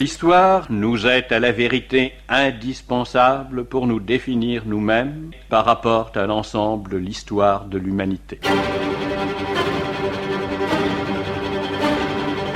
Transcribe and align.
L'histoire 0.00 0.70
nous 0.70 1.08
est 1.08 1.32
à 1.32 1.40
la 1.40 1.50
vérité 1.50 2.12
indispensable 2.28 3.64
pour 3.64 3.88
nous 3.88 3.98
définir 3.98 4.62
nous-mêmes 4.64 5.32
par 5.48 5.64
rapport 5.64 6.12
à 6.14 6.24
l'ensemble 6.24 6.92
de 6.92 6.98
l'histoire 6.98 7.64
de 7.64 7.78
l'humanité. 7.78 8.38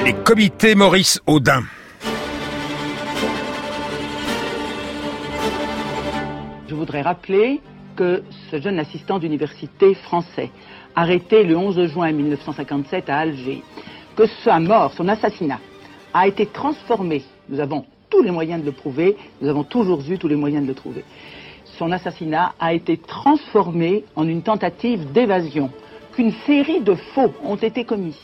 Les 0.04 0.12
comités 0.12 0.76
Maurice 0.76 1.20
Audin. 1.26 1.64
Je 6.68 6.74
voudrais 6.77 7.02
rappeler 7.02 7.61
que 7.96 8.22
ce 8.52 8.61
jeune 8.61 8.79
assistant 8.79 9.18
d'université 9.18 9.95
français, 9.96 10.52
arrêté 10.95 11.43
le 11.43 11.56
11 11.56 11.88
juin 11.88 12.12
1957 12.12 13.11
à 13.11 13.18
Alger, 13.18 13.64
que 14.14 14.27
sa 14.45 14.61
mort, 14.61 14.93
son 14.93 15.09
assassinat, 15.09 15.59
a 16.14 16.27
été 16.29 16.46
transformé, 16.46 17.24
nous 17.53 17.61
avons 17.61 17.84
tous 18.11 18.23
les 18.23 18.30
moyens 18.30 18.61
de 18.62 18.66
le 18.66 18.73
prouver, 18.73 19.16
nous 19.41 19.48
avons 19.48 19.62
toujours 19.62 20.01
eu 20.09 20.19
tous 20.19 20.27
les 20.27 20.37
moyens 20.37 20.65
de 20.65 20.69
le 20.69 20.74
trouver, 20.74 21.05
son 21.79 21.93
assassinat 21.93 22.55
a 22.59 22.73
été 22.73 22.97
transformé 22.97 24.05
en 24.16 24.27
une 24.27 24.43
tentative 24.43 25.12
d'évasion, 25.12 25.70
qu'une 26.15 26.33
série 26.46 26.80
de 26.80 26.95
faux 26.95 27.33
ont 27.45 27.57
été 27.57 27.84
commis, 27.84 28.16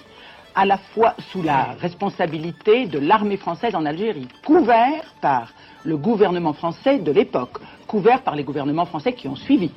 à 0.54 0.64
la 0.64 0.78
fois 0.78 1.14
sous 1.30 1.42
la 1.42 1.74
responsabilité 1.80 2.86
de 2.86 2.98
l'armée 2.98 3.36
française 3.36 3.74
en 3.74 3.84
Algérie, 3.84 4.28
couvert 4.44 5.14
par 5.20 5.52
le 5.84 5.96
gouvernement 5.96 6.54
français 6.54 6.98
de 6.98 7.12
l'époque, 7.12 7.58
couvert 7.86 8.22
par 8.22 8.34
les 8.34 8.44
gouvernements 8.44 8.86
français 8.86 9.12
qui 9.12 9.28
ont 9.28 9.36
suivi. 9.36 9.70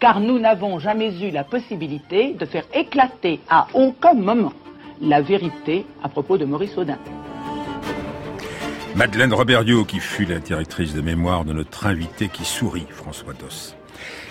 Car 0.00 0.20
nous 0.20 0.38
n'avons 0.38 0.78
jamais 0.78 1.22
eu 1.22 1.30
la 1.30 1.44
possibilité 1.44 2.32
de 2.32 2.44
faire 2.46 2.64
éclater 2.74 3.40
à 3.48 3.68
aucun 3.74 4.14
moment 4.14 4.52
la 5.00 5.20
vérité 5.20 5.86
à 6.02 6.08
propos 6.08 6.36
de 6.36 6.44
Maurice 6.44 6.76
Audin. 6.76 6.98
Madeleine 8.94 9.34
Robertiot, 9.34 9.84
qui 9.84 9.98
fut 9.98 10.24
la 10.24 10.38
directrice 10.38 10.94
de 10.94 11.00
mémoire 11.00 11.44
de 11.44 11.52
notre 11.52 11.86
invité 11.86 12.28
qui 12.28 12.44
sourit, 12.44 12.86
François 12.90 13.32
Doss. 13.32 13.74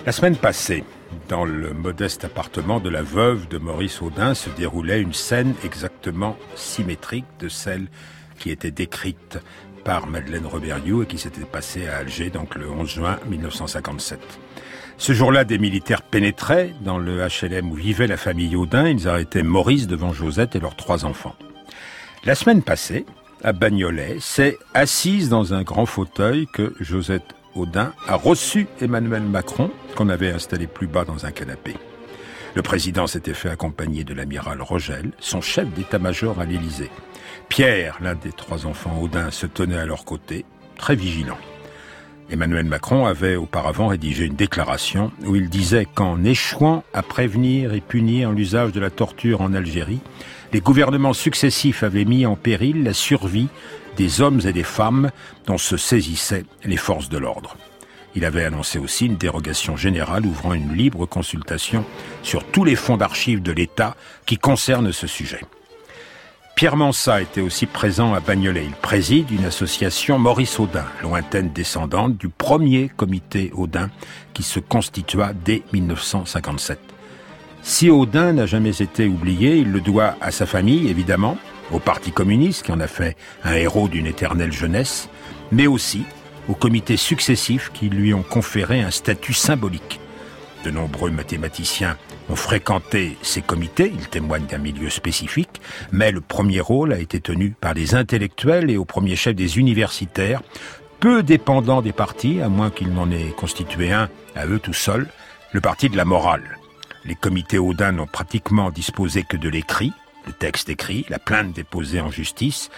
La 0.06 0.14
semaine 0.14 0.38
passée, 0.38 0.86
dans 1.28 1.44
le 1.44 1.74
modeste 1.74 2.24
appartement 2.24 2.80
de 2.80 2.90
la 2.90 3.02
veuve 3.02 3.50
de 3.50 3.58
Maurice 3.58 4.02
Audin 4.02 4.34
se 4.34 4.50
déroulait 4.50 5.02
une 5.02 5.12
scène 5.12 5.54
exactement 5.66 6.38
symétrique 6.56 7.26
de 7.42 7.50
celle 7.50 7.88
qui 8.40 8.52
était 8.52 8.72
décrite 8.72 9.38
par 9.84 10.08
Madeleine 10.08 10.46
Robertiot 10.46 11.04
et 11.04 11.08
qui 11.08 11.18
s'était 11.18 11.42
passée 11.42 11.88
à 11.88 11.98
Alger, 11.98 12.30
donc 12.30 12.56
le 12.56 12.70
11 12.70 12.90
juin 12.90 13.20
1957. 13.30 14.20
Ce 14.98 15.12
jour-là, 15.12 15.44
des 15.44 15.58
militaires 15.58 16.04
pénétraient 16.04 16.74
dans 16.80 17.00
le 17.00 17.20
HLM 17.28 17.70
où 17.70 17.76
vivait 17.76 18.08
la 18.08 18.16
famille 18.16 18.56
Audin. 18.56 18.88
Ils 18.88 19.10
arrêtaient 19.10 19.44
Maurice 19.44 19.88
devant 19.88 20.14
Josette 20.14 20.56
et 20.56 20.62
leurs 20.62 20.78
trois 20.78 21.04
enfants. 21.04 21.36
La 22.24 22.36
semaine 22.36 22.64
passée, 22.64 23.06
à 23.44 23.52
Bagnolet, 23.52 24.18
c'est 24.20 24.58
assise 24.74 25.30
dans 25.30 25.54
un 25.54 25.64
grand 25.64 25.86
fauteuil 25.86 26.48
que 26.48 26.74
Josette 26.80 27.36
Audin 27.56 27.94
a 28.08 28.16
reçu 28.16 28.68
Emmanuel 28.80 29.24
Macron, 29.24 29.70
qu'on 29.96 30.10
avait 30.10 30.32
installé 30.32 30.66
plus 30.66 30.88
bas 30.88 31.04
dans 31.04 31.26
un 31.26 31.32
canapé. 31.32 31.76
Le 32.56 32.62
président 32.62 33.06
s'était 33.06 33.34
fait 33.34 33.50
accompagner 33.50 34.04
de 34.04 34.14
l'amiral 34.14 34.62
Rogel, 34.62 35.12
son 35.20 35.42
chef 35.42 35.68
d'état-major 35.74 36.40
à 36.40 36.46
l'Élysée. 36.46 36.92
Pierre, 37.50 37.98
l'un 38.02 38.16
des 38.16 38.32
trois 38.32 38.66
enfants 38.66 39.00
Audin, 39.02 39.30
se 39.30 39.46
tenait 39.46 39.78
à 39.78 39.86
leur 39.86 40.06
côté, 40.06 40.46
très 40.78 40.96
vigilant. 40.96 41.38
Emmanuel 42.30 42.66
Macron 42.66 43.06
avait 43.06 43.36
auparavant 43.36 43.88
rédigé 43.88 44.26
une 44.26 44.36
déclaration 44.36 45.12
où 45.26 45.36
il 45.36 45.50
disait 45.50 45.86
qu'en 45.86 46.24
échouant 46.24 46.84
à 46.94 47.04
prévenir 47.04 47.74
et 47.74 47.82
punir 47.82 48.32
l'usage 48.32 48.72
de 48.72 48.80
la 48.80 48.90
torture 48.90 49.42
en 49.42 49.54
Algérie, 49.54 50.00
les 50.54 50.62
gouvernements 50.62 51.14
successifs 51.14 51.82
avaient 51.82 52.06
mis 52.06 52.26
en 52.28 52.36
péril 52.36 52.84
la 52.84 52.94
survie 52.94 53.48
des 53.98 54.22
hommes 54.22 54.42
et 54.46 54.54
des 54.54 54.64
femmes 54.64 55.10
dont 55.48 55.58
se 55.58 55.78
saisissaient 55.78 56.46
les 56.64 56.78
forces 56.78 57.10
de 57.10 57.18
l'ordre. 57.18 57.58
Il 58.16 58.24
avait 58.26 58.46
annoncé 58.46 58.78
aussi 58.78 59.08
une 59.08 59.18
dérogation 59.18 59.76
générale 59.76 60.28
ouvrant 60.28 60.54
une 60.54 60.74
libre 60.74 61.08
consultation 61.08 61.84
sur 62.22 62.44
tous 62.44 62.64
les 62.64 62.76
fonds 62.76 62.98
d'archives 62.98 63.42
de 63.42 63.52
l'État 63.52 63.96
qui 64.28 64.38
concernent 64.38 64.92
ce 64.92 65.08
sujet. 65.08 65.42
Pierre 66.56 66.76
Mansat 66.76 67.24
était 67.24 67.42
aussi 67.42 67.66
présent 67.66 68.14
à 68.14 68.20
Bagnolet. 68.20 68.66
Il 68.66 68.74
préside 68.74 69.32
une 69.32 69.46
association 69.46 70.20
Maurice 70.20 70.60
Audin, 70.60 70.86
lointaine 71.02 71.52
descendante 71.52 72.16
du 72.16 72.30
premier 72.30 72.90
comité 72.96 73.52
Audin 73.56 73.90
qui 74.36 74.44
se 74.44 74.60
constitua 74.60 75.34
dès 75.34 75.64
1957. 75.74 76.93
Si 77.66 77.90
Audin 77.90 78.34
n'a 78.34 78.46
jamais 78.46 78.82
été 78.82 79.08
oublié, 79.08 79.56
il 79.56 79.72
le 79.72 79.80
doit 79.80 80.18
à 80.20 80.32
sa 80.32 80.46
famille, 80.46 80.90
évidemment, 80.90 81.38
au 81.72 81.80
Parti 81.80 82.12
communiste 82.12 82.66
qui 82.66 82.74
en 82.74 82.80
a 82.82 82.88
fait 82.88 83.16
un 83.46 83.54
héros 83.54 83.88
d'une 83.88 84.06
éternelle 84.06 84.52
jeunesse, 84.52 85.08
mais 85.52 85.66
aussi 85.66 86.04
aux 86.50 86.56
comités 86.56 86.98
successifs 86.98 87.72
qui 87.74 87.88
lui 87.88 88.14
ont 88.14 88.22
conféré 88.22 88.82
un 88.82 88.92
statut 88.92 89.34
symbolique. 89.34 90.02
De 90.66 90.72
nombreux 90.72 91.10
mathématiciens 91.10 91.98
ont 92.30 92.36
fréquenté 92.36 93.18
ces 93.22 93.42
comités, 93.42 93.94
ils 93.94 94.10
témoignent 94.10 94.46
d'un 94.46 94.58
milieu 94.58 94.90
spécifique, 94.90 95.62
mais 95.94 96.12
le 96.12 96.20
premier 96.20 96.60
rôle 96.60 96.92
a 96.92 97.00
été 97.00 97.22
tenu 97.22 97.56
par 97.60 97.74
des 97.74 97.96
intellectuels 97.96 98.72
et 98.72 98.78
au 98.78 98.86
premier 98.86 99.16
chef 99.16 99.36
des 99.36 99.58
universitaires, 99.58 100.42
peu 101.00 101.24
dépendants 101.24 101.82
des 101.82 101.94
partis, 101.94 102.42
à 102.42 102.50
moins 102.50 102.72
qu'ils 102.72 102.94
n'en 102.94 103.10
aient 103.10 103.34
constitué 103.38 103.94
un 103.94 104.10
à 104.36 104.48
eux 104.48 104.60
tout 104.60 104.74
seuls, 104.74 105.08
le 105.54 105.62
parti 105.62 105.90
de 105.90 105.96
la 105.96 106.06
morale. 106.06 106.60
Les 107.06 107.16
comités 107.16 107.58
Audin 107.58 107.92
n'ont 107.92 108.08
pratiquement 108.08 108.70
disposé 108.70 109.24
que 109.24 109.38
de 109.38 109.50
l'écrit, 109.50 109.92
le 110.26 110.34
texte 110.34 110.70
écrit, 110.70 111.06
la 111.10 111.20
plainte 111.20 111.54
déposée 111.54 112.00
en 112.00 112.10
justice, 112.10 112.70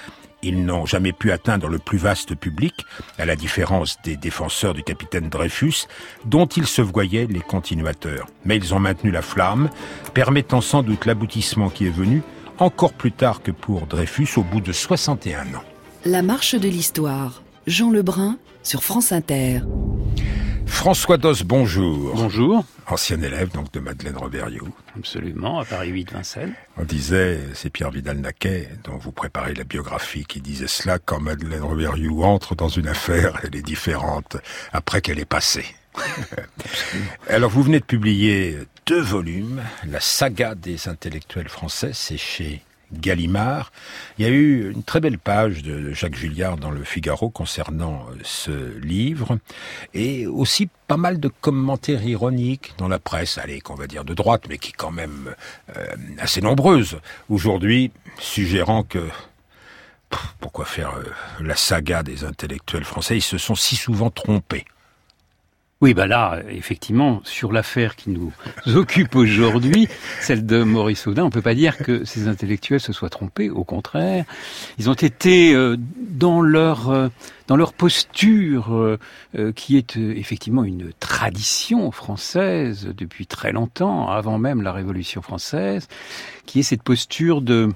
ils 0.41 0.63
n'ont 0.63 0.85
jamais 0.85 1.11
pu 1.11 1.31
atteindre 1.31 1.67
le 1.67 1.79
plus 1.79 1.97
vaste 1.97 2.35
public, 2.35 2.73
à 3.17 3.25
la 3.25 3.35
différence 3.35 3.97
des 4.03 4.15
défenseurs 4.15 4.73
du 4.73 4.83
capitaine 4.83 5.29
Dreyfus, 5.29 5.87
dont 6.25 6.45
ils 6.45 6.67
se 6.67 6.81
voyaient 6.81 7.27
les 7.27 7.39
continuateurs. 7.39 8.27
Mais 8.45 8.57
ils 8.57 8.73
ont 8.73 8.79
maintenu 8.79 9.11
la 9.11 9.21
flamme, 9.21 9.69
permettant 10.13 10.61
sans 10.61 10.83
doute 10.83 11.05
l'aboutissement 11.05 11.69
qui 11.69 11.87
est 11.87 11.91
venu 11.91 12.21
encore 12.57 12.93
plus 12.93 13.11
tard 13.11 13.41
que 13.41 13.51
pour 13.51 13.87
Dreyfus 13.87 14.29
au 14.37 14.43
bout 14.43 14.61
de 14.61 14.71
61 14.71 15.41
ans. 15.55 15.63
La 16.05 16.21
marche 16.21 16.55
de 16.55 16.69
l'histoire. 16.69 17.41
Jean 17.67 17.89
Lebrun 17.89 18.37
sur 18.61 18.83
France 18.83 19.11
Inter. 19.11 19.61
François 20.67 21.17
Dos, 21.17 21.43
bonjour. 21.45 22.15
Bonjour. 22.15 22.63
Ancien 22.87 23.21
élève 23.21 23.49
donc 23.51 23.71
de 23.71 23.79
Madeleine 23.79 24.17
Robertiot. 24.17 24.67
Absolument, 24.97 25.59
à 25.59 25.65
Paris 25.65 25.89
8 25.89 26.11
Vincennes. 26.11 26.53
On 26.77 26.83
disait, 26.83 27.39
c'est 27.53 27.69
Pierre 27.69 27.91
Vidal-Naquet 27.91 28.69
dont 28.83 28.97
vous 28.97 29.11
préparez 29.11 29.53
la 29.53 29.63
biographie 29.63 30.25
qui 30.25 30.41
disait 30.41 30.67
cela 30.67 30.99
quand 30.99 31.19
Madeleine 31.19 31.63
Robertiot 31.63 32.23
entre 32.23 32.55
dans 32.55 32.67
une 32.69 32.87
affaire, 32.87 33.39
elle 33.43 33.55
est 33.55 33.63
différente 33.63 34.37
après 34.73 35.01
qu'elle 35.01 35.19
est 35.19 35.25
passée. 35.25 35.65
Alors 37.29 37.49
vous 37.49 37.63
venez 37.63 37.79
de 37.79 37.85
publier 37.85 38.57
deux 38.85 39.01
volumes, 39.01 39.61
La 39.87 39.99
saga 39.99 40.53
des 40.53 40.87
intellectuels 40.89 41.49
français, 41.49 41.91
c'est 41.93 42.17
chez 42.17 42.61
Gallimard. 42.99 43.71
Il 44.17 44.25
y 44.25 44.27
a 44.27 44.31
eu 44.31 44.71
une 44.71 44.83
très 44.83 44.99
belle 44.99 45.17
page 45.17 45.63
de 45.63 45.91
Jacques 45.93 46.15
Julliard 46.15 46.57
dans 46.57 46.71
le 46.71 46.83
Figaro 46.83 47.29
concernant 47.29 48.05
euh, 48.09 48.15
ce 48.23 48.77
livre 48.79 49.37
et 49.93 50.27
aussi 50.27 50.69
pas 50.87 50.97
mal 50.97 51.19
de 51.19 51.29
commentaires 51.41 52.03
ironiques 52.03 52.73
dans 52.77 52.87
la 52.87 52.99
presse, 52.99 53.37
allez, 53.37 53.61
qu'on 53.61 53.75
va 53.75 53.87
dire 53.87 54.05
de 54.05 54.13
droite, 54.13 54.43
mais 54.49 54.57
qui 54.57 54.71
quand 54.71 54.91
même 54.91 55.35
euh, 55.75 55.85
assez 56.19 56.41
nombreuses 56.41 56.99
aujourd'hui, 57.29 57.91
suggérant 58.19 58.83
que 58.83 59.07
pourquoi 60.39 60.65
faire 60.65 60.95
euh, 60.95 61.03
la 61.41 61.55
saga 61.55 62.03
des 62.03 62.23
intellectuels 62.23 62.83
français 62.83 63.17
Ils 63.17 63.21
se 63.21 63.37
sont 63.37 63.55
si 63.55 63.75
souvent 63.75 64.09
trompés. 64.09 64.65
Oui, 65.81 65.93
bah 65.93 66.07
là, 66.07 66.39
effectivement, 66.49 67.19
sur 67.25 67.51
l'affaire 67.51 67.97
qui 67.97 68.09
nous 68.09 68.31
occupe 68.75 69.13
aujourd'hui, 69.13 69.89
celle 70.21 70.45
de 70.45 70.63
Maurice 70.63 71.05
Audin, 71.05 71.25
on 71.25 71.29
peut 71.29 71.41
pas 71.41 71.53
dire 71.53 71.77
que 71.77 72.05
ces 72.05 72.29
intellectuels 72.29 72.79
se 72.79 72.93
soient 72.93 73.09
trompés. 73.09 73.49
Au 73.49 73.65
contraire, 73.65 74.23
ils 74.77 74.89
ont 74.89 74.93
été 74.93 75.53
euh, 75.53 75.75
dans 75.77 76.41
leur 76.41 76.89
euh, 76.91 77.09
dans 77.47 77.57
leur 77.57 77.73
posture, 77.73 78.73
euh, 78.73 79.51
qui 79.53 79.75
est 79.75 79.97
effectivement 79.97 80.63
une 80.63 80.93
tradition 80.99 81.91
française 81.91 82.89
depuis 82.95 83.27
très 83.27 83.51
longtemps, 83.51 84.09
avant 84.09 84.39
même 84.39 84.61
la 84.61 84.71
Révolution 84.71 85.21
française, 85.21 85.89
qui 86.45 86.61
est 86.61 86.63
cette 86.63 86.83
posture 86.83 87.41
de 87.41 87.69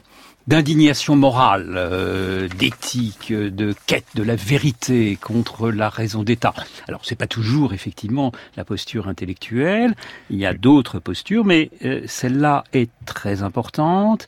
d'indignation 0.50 1.16
morale, 1.16 1.76
euh, 1.76 2.48
d'éthique, 2.58 3.32
de 3.32 3.76
quête 3.86 4.08
de 4.16 4.24
la 4.24 4.36
vérité 4.36 5.16
contre 5.22 5.70
la 5.70 5.90
raison 5.90 6.24
d'État. 6.24 6.56
Alors 6.88 7.02
c'est 7.04 7.16
pas 7.16 7.28
toujours 7.28 7.72
effectivement 7.74 8.32
la 8.58 8.66
posture 8.66 9.08
intellectuelle, 9.08 9.94
il 10.32 10.38
y 10.38 10.48
a 10.48 10.56
d'autres 10.56 10.98
postures, 10.98 11.46
mais 11.46 11.70
euh, 11.86 12.02
celle-là 12.08 12.64
est 12.74 12.90
très 13.06 13.44
importante. 13.44 14.28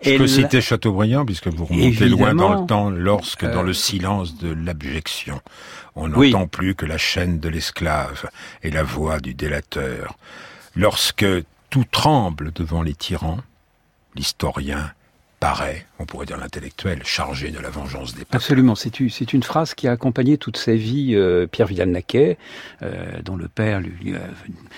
Je 0.00 0.16
peux 0.16 0.26
citer 0.26 0.62
Chateaubriand 0.62 1.26
puisque 1.26 1.48
vous 1.48 1.66
remontez 1.66 2.08
loin 2.08 2.34
dans 2.34 2.62
le 2.62 2.66
temps, 2.66 2.88
lorsque 2.88 3.44
dans 3.44 3.62
le 3.62 3.70
euh, 3.70 3.74
silence 3.74 4.38
de 4.38 4.48
l'abjection, 4.48 5.42
on 5.96 6.08
n'entend 6.08 6.46
plus 6.46 6.76
que 6.76 6.86
la 6.86 6.96
chaîne 6.96 7.40
de 7.40 7.48
l'esclave 7.50 8.30
et 8.62 8.70
la 8.70 8.84
voix 8.84 9.20
du 9.20 9.34
délateur. 9.34 10.16
Lorsque 10.74 11.26
tout 11.68 11.84
tremble 11.90 12.52
devant 12.54 12.80
les 12.80 12.94
tyrans, 12.94 13.40
l'historien 14.16 14.92
paraît 15.40 15.87
on 15.98 16.06
pourrait 16.06 16.26
dire 16.26 16.36
l'intellectuel, 16.36 17.00
chargé 17.04 17.50
de 17.50 17.58
la 17.58 17.70
vengeance 17.70 18.14
des 18.14 18.20
peuples. 18.20 18.36
Absolument, 18.36 18.74
c'est 18.74 19.00
une, 19.00 19.42
phrase 19.42 19.74
qui 19.74 19.88
a 19.88 19.92
accompagné 19.92 20.38
toute 20.38 20.56
sa 20.56 20.74
vie 20.74 21.14
euh, 21.14 21.46
Pierre 21.46 21.66
Vidal-Naquet, 21.66 22.38
euh, 22.82 23.20
dont 23.24 23.36
le 23.36 23.48
père 23.48 23.80
lui, 23.80 24.14
a 24.14 24.20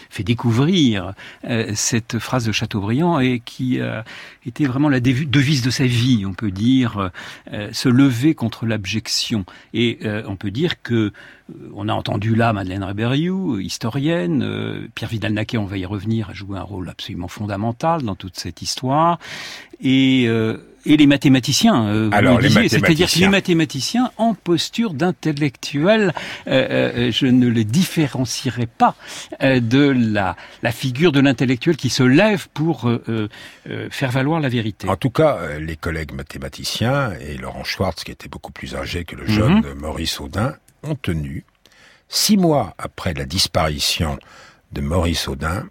fait 0.08 0.22
découvrir 0.22 1.12
euh, 1.44 1.72
cette 1.74 2.18
phrase 2.18 2.46
de 2.46 2.52
Chateaubriand 2.52 3.20
et 3.20 3.40
qui 3.40 3.80
a 3.80 4.04
été 4.46 4.66
vraiment 4.66 4.88
la 4.88 5.00
devise 5.00 5.62
de 5.62 5.70
sa 5.70 5.84
vie, 5.84 6.24
on 6.26 6.32
peut 6.32 6.50
dire, 6.50 7.10
se 7.72 7.88
lever 7.88 8.34
contre 8.34 8.66
l'abjection. 8.66 9.44
Et 9.74 9.98
on 10.26 10.36
peut 10.36 10.50
dire 10.50 10.82
que 10.82 11.12
on 11.74 11.88
a 11.88 11.92
entendu 11.92 12.34
là 12.34 12.52
Madeleine 12.52 12.84
Rébériou, 12.84 13.58
historienne, 13.58 14.88
Pierre 14.94 15.10
Vidal-Naquet, 15.10 15.58
on 15.58 15.64
va 15.64 15.78
y 15.78 15.84
revenir, 15.84 16.30
a 16.30 16.34
joué 16.34 16.58
un 16.58 16.62
rôle 16.62 16.88
absolument 16.88 17.28
fondamental 17.28 18.02
dans 18.02 18.14
toute 18.14 18.38
cette 18.38 18.62
histoire. 18.62 19.18
Et 19.80 20.28
et 20.86 20.96
les 20.96 21.06
mathématiciens. 21.06 21.86
Euh, 21.86 22.10
Alors, 22.12 22.40
c'est-à-dire 22.40 23.10
que 23.10 23.18
les 23.18 23.28
mathématiciens 23.28 24.10
en 24.16 24.34
posture 24.34 24.94
d'intellectuel, 24.94 26.12
euh, 26.46 26.50
euh, 26.70 27.12
je 27.12 27.26
ne 27.26 27.48
les 27.48 27.64
différencierai 27.64 28.66
pas 28.66 28.94
de 29.40 29.94
la, 29.96 30.36
la 30.62 30.72
figure 30.72 31.12
de 31.12 31.20
l'intellectuel 31.20 31.76
qui 31.76 31.90
se 31.90 32.02
lève 32.02 32.48
pour 32.54 32.90
faire 33.90 34.10
valoir 34.10 34.40
la 34.40 34.48
vérité. 34.48 34.88
En 34.88 34.96
tout 34.96 35.10
cas, 35.10 35.58
les 35.58 35.76
collègues 35.76 36.12
mathématiciens 36.12 37.12
et 37.20 37.36
Laurent 37.36 37.64
Schwartz, 37.64 38.04
qui 38.04 38.10
était 38.10 38.28
beaucoup 38.28 38.52
plus 38.52 38.74
âgé 38.74 39.04
que 39.04 39.16
le 39.16 39.26
jeune 39.26 39.60
mhm. 39.60 39.74
Maurice 39.78 40.20
Audin, 40.20 40.54
ont 40.82 40.94
tenu, 40.94 41.44
six 42.08 42.36
mois 42.36 42.74
après 42.78 43.14
la 43.14 43.24
disparition 43.24 44.18
de 44.72 44.80
Maurice 44.80 45.28
Audin, 45.28 45.68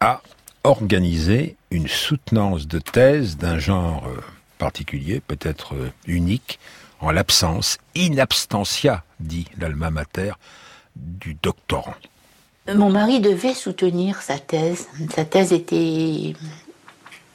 à 0.00 0.22
organiser 0.64 1.56
une 1.70 1.88
soutenance 1.88 2.66
de 2.66 2.78
thèse 2.78 3.36
d'un 3.36 3.58
genre 3.58 4.08
particulier, 4.58 5.20
peut-être 5.20 5.74
euh, 5.74 5.90
unique, 6.06 6.58
en 7.00 7.10
l'absence, 7.10 7.78
in 7.96 8.18
abstentia, 8.18 9.04
dit 9.20 9.46
l'alma 9.58 9.90
mater, 9.90 10.32
du 10.96 11.34
doctorant. 11.34 11.94
Mon 12.72 12.90
mari 12.90 13.20
devait 13.20 13.52
soutenir 13.52 14.22
sa 14.22 14.38
thèse. 14.38 14.88
Sa 15.14 15.24
thèse 15.24 15.52
était 15.52 16.34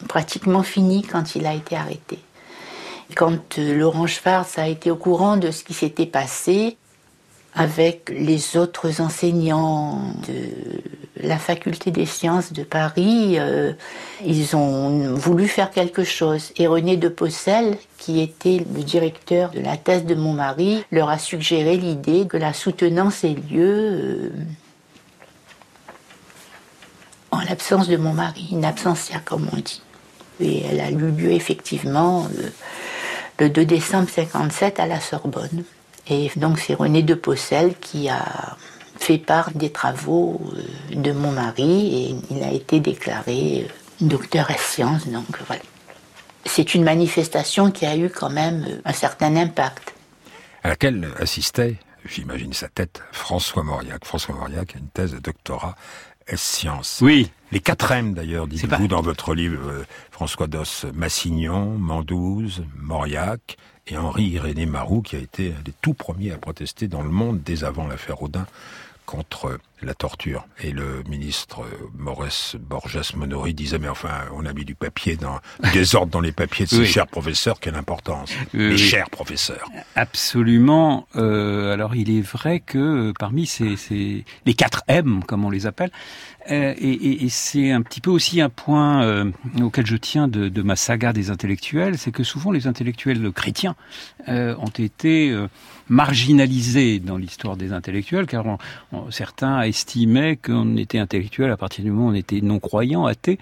pratiquement 0.07 0.63
finie 0.63 1.03
quand 1.03 1.35
il 1.35 1.45
a 1.45 1.53
été 1.53 1.75
arrêté. 1.75 2.19
Quand 3.15 3.57
euh, 3.59 3.75
Laurent 3.75 4.07
Schwartz 4.07 4.57
a 4.57 4.67
été 4.67 4.91
au 4.91 4.95
courant 4.95 5.37
de 5.37 5.51
ce 5.51 5.63
qui 5.63 5.73
s'était 5.73 6.05
passé, 6.05 6.77
avec 7.53 8.09
les 8.09 8.57
autres 8.57 9.01
enseignants 9.01 10.13
de 10.27 10.81
la 11.21 11.37
faculté 11.37 11.91
des 11.91 12.05
sciences 12.05 12.53
de 12.53 12.63
Paris, 12.63 13.35
euh, 13.37 13.73
ils 14.25 14.55
ont 14.55 15.15
voulu 15.15 15.47
faire 15.47 15.71
quelque 15.71 16.03
chose. 16.03 16.51
Et 16.57 16.67
René 16.67 16.97
de 16.97 17.09
Possel, 17.09 17.77
qui 17.97 18.21
était 18.21 18.65
le 18.73 18.83
directeur 18.83 19.51
de 19.51 19.59
la 19.59 19.77
thèse 19.77 20.05
de 20.05 20.15
mon 20.15 20.33
mari, 20.33 20.83
leur 20.91 21.09
a 21.09 21.17
suggéré 21.17 21.77
l'idée 21.77 22.27
que 22.27 22.37
la 22.37 22.53
soutenance 22.53 23.23
ait 23.23 23.35
lieu 23.49 23.75
euh, 23.77 24.29
en 27.31 27.41
l'absence 27.41 27.87
de 27.87 27.97
mon 27.97 28.13
mari, 28.13 28.49
in 28.53 28.63
absentia 28.63 29.19
comme 29.19 29.47
on 29.53 29.57
dit. 29.57 29.81
Et 30.39 30.63
elle 30.65 30.79
a 30.79 30.89
eu 30.89 31.11
lieu 31.11 31.31
effectivement 31.31 32.27
euh, 32.37 32.49
le 33.39 33.49
2 33.49 33.65
décembre 33.65 34.09
57 34.09 34.79
à 34.79 34.87
la 34.87 34.99
Sorbonne. 34.99 35.63
Et 36.09 36.31
donc 36.37 36.59
c'est 36.59 36.73
René 36.73 37.03
de 37.03 37.13
Possel 37.13 37.75
qui 37.79 38.09
a 38.09 38.57
fait 38.99 39.17
part 39.17 39.51
des 39.51 39.71
travaux 39.71 40.39
euh, 40.53 40.95
de 40.95 41.11
mon 41.11 41.31
mari 41.31 41.95
et 41.95 42.33
il 42.33 42.43
a 42.43 42.51
été 42.51 42.79
déclaré 42.79 43.65
euh, 43.65 44.05
docteur 44.05 44.51
en 44.51 44.57
sciences. 44.57 45.07
Donc 45.07 45.25
voilà. 45.47 45.61
C'est 46.45 46.75
une 46.75 46.83
manifestation 46.83 47.71
qui 47.71 47.85
a 47.85 47.97
eu 47.97 48.09
quand 48.09 48.29
même 48.29 48.65
euh, 48.67 48.81
un 48.85 48.93
certain 48.93 49.35
impact. 49.35 49.95
À 50.63 50.69
laquelle 50.69 51.07
assistait, 51.19 51.77
j'imagine 52.05 52.53
sa 52.53 52.67
tête, 52.67 53.01
François 53.11 53.63
Mauriac. 53.63 54.05
François 54.05 54.35
Mauriac 54.35 54.75
a 54.75 54.79
une 54.79 54.89
thèse 54.89 55.11
de 55.11 55.19
doctorat 55.19 55.75
S-Sciences. 56.27 56.99
Oui. 57.01 57.31
Les 57.51 57.59
quatre 57.61 57.91
M 57.91 58.13
d'ailleurs, 58.13 58.47
dites-vous 58.47 58.87
dans 58.87 59.01
votre 59.01 59.33
livre, 59.33 59.85
François 60.11 60.45
Dos, 60.45 60.85
Massignon, 60.93 61.77
Mandouze, 61.79 62.63
Mauriac, 62.75 63.57
et 63.91 63.97
Henri 63.97 64.25
Irénée 64.25 64.65
Marou, 64.65 65.01
qui 65.01 65.15
a 65.15 65.19
été 65.19 65.53
un 65.57 65.61
des 65.61 65.73
tout 65.81 65.93
premiers 65.93 66.31
à 66.31 66.37
protester 66.37 66.87
dans 66.87 67.01
le 67.01 67.09
monde 67.09 67.41
dès 67.43 67.63
avant 67.63 67.87
l'affaire 67.87 68.21
Audin 68.21 68.45
contre 69.09 69.57
la 69.81 69.93
torture. 69.93 70.45
Et 70.61 70.71
le 70.71 71.03
ministre 71.09 71.65
Maurice 71.97 72.55
Borges 72.59 73.15
Monori 73.15 73.53
disait, 73.53 73.79
mais 73.79 73.87
enfin, 73.87 74.25
on 74.33 74.45
a 74.45 74.53
mis 74.53 74.65
du 74.65 74.75
papier 74.75 75.15
dans, 75.15 75.39
du 75.63 75.71
désordre 75.71 76.11
dans 76.11 76.21
les 76.21 76.31
papiers 76.31 76.65
de 76.65 76.69
ces 76.69 76.85
chers 76.85 77.07
professeurs, 77.07 77.59
quelle 77.59 77.75
importance. 77.75 78.31
les 78.53 78.77
chers 78.77 79.09
professeurs. 79.09 79.69
Absolument. 79.95 81.07
Euh, 81.15 81.73
alors, 81.73 81.95
il 81.95 82.09
est 82.09 82.21
vrai 82.21 82.59
que 82.59 83.13
parmi 83.17 83.45
ces, 83.45 83.75
ces, 83.77 84.25
les 84.45 84.53
quatre 84.53 84.83
M, 84.87 85.23
comme 85.25 85.45
on 85.45 85.49
les 85.49 85.65
appelle, 85.65 85.91
euh, 86.51 86.73
et, 86.77 87.25
et, 87.25 87.29
c'est 87.29 87.71
un 87.71 87.81
petit 87.81 88.01
peu 88.01 88.09
aussi 88.09 88.41
un 88.41 88.49
point 88.49 89.03
euh, 89.03 89.31
auquel 89.61 89.85
je 89.85 89.97
tiens 89.97 90.27
de, 90.27 90.49
de, 90.49 90.61
ma 90.63 90.75
saga 90.75 91.13
des 91.13 91.29
intellectuels, 91.29 91.97
c'est 91.97 92.11
que 92.11 92.23
souvent 92.23 92.51
les 92.51 92.65
intellectuels 92.65 93.31
chrétiens 93.31 93.75
euh, 94.29 94.55
ont 94.57 94.69
été 94.69 95.35
marginalisés 95.89 96.99
dans 96.99 97.17
l'histoire 97.17 97.55
des 97.55 97.71
intellectuels, 97.73 98.25
car 98.25 98.57
certains 99.09 99.68
estimaient 99.69 100.35
qu'on 100.35 100.75
était 100.75 100.99
intellectuel 100.99 101.51
à 101.51 101.57
partir 101.57 101.83
du 101.83 101.91
moment 101.91 102.07
où 102.07 102.11
on 102.11 102.15
était 102.15 102.41
non-croyant, 102.41 103.05
athée. 103.05 103.39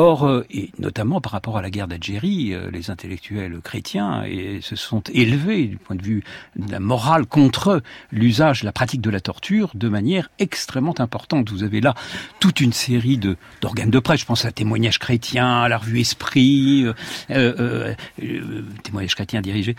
Or, 0.00 0.44
et 0.48 0.70
notamment 0.78 1.20
par 1.20 1.32
rapport 1.32 1.58
à 1.58 1.62
la 1.62 1.70
guerre 1.70 1.88
d'Algérie, 1.88 2.54
les 2.72 2.90
intellectuels 2.90 3.58
chrétiens 3.64 4.22
se 4.60 4.76
sont 4.76 5.02
élevés 5.12 5.66
du 5.66 5.76
point 5.76 5.96
de 5.96 6.02
vue 6.02 6.22
de 6.54 6.70
la 6.70 6.78
morale 6.78 7.26
contre 7.26 7.82
l'usage, 8.12 8.62
la 8.62 8.70
pratique 8.70 9.00
de 9.00 9.10
la 9.10 9.20
torture 9.20 9.72
de 9.74 9.88
manière 9.88 10.30
extrêmement 10.38 10.94
importante. 11.00 11.50
Vous 11.50 11.62
avez 11.62 11.80
là 11.80 11.94
toute 12.40 12.60
une 12.60 12.72
série 12.72 13.18
d'organes 13.60 13.90
de 13.90 13.98
presse. 13.98 14.20
Je 14.20 14.26
pense 14.26 14.44
à 14.44 14.52
Témoignages 14.52 14.98
chrétiens, 14.98 15.62
à 15.62 15.68
la 15.68 15.78
revue 15.78 16.00
Esprit, 16.00 16.84
euh, 16.84 16.92
euh, 17.30 17.94
euh 18.22 18.62
Témoignages 18.82 19.14
chrétiens 19.14 19.40
dirigés 19.40 19.76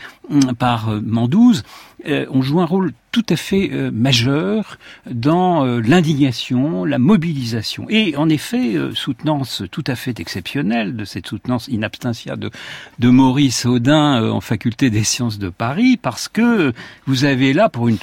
par 0.57 0.89
euh, 0.89 1.01
Mandouze. 1.03 1.63
on 2.05 2.41
joue 2.41 2.61
un 2.61 2.65
rôle 2.65 2.93
tout 3.11 3.25
à 3.29 3.35
fait 3.35 3.71
majeur 3.91 4.77
dans 5.09 5.65
l'indignation, 5.65 6.85
la 6.85 6.99
mobilisation. 6.99 7.87
Et 7.89 8.15
en 8.15 8.29
effet, 8.29 8.75
soutenance 8.93 9.63
tout 9.71 9.83
à 9.87 9.95
fait 9.95 10.08
exceptionnelle 10.17 10.95
de 10.95 11.05
cette 11.05 11.27
soutenance 11.27 11.69
in 11.69 11.79
de, 11.79 13.09
Maurice 13.09 13.65
Audin 13.65 14.29
en 14.29 14.41
faculté 14.41 14.89
des 14.89 15.03
sciences 15.03 15.39
de 15.39 15.49
Paris, 15.49 15.97
parce 15.97 16.27
que 16.27 16.73
vous 17.05 17.25
avez 17.25 17.53
là 17.53 17.69
pour 17.69 17.87
une 17.87 17.97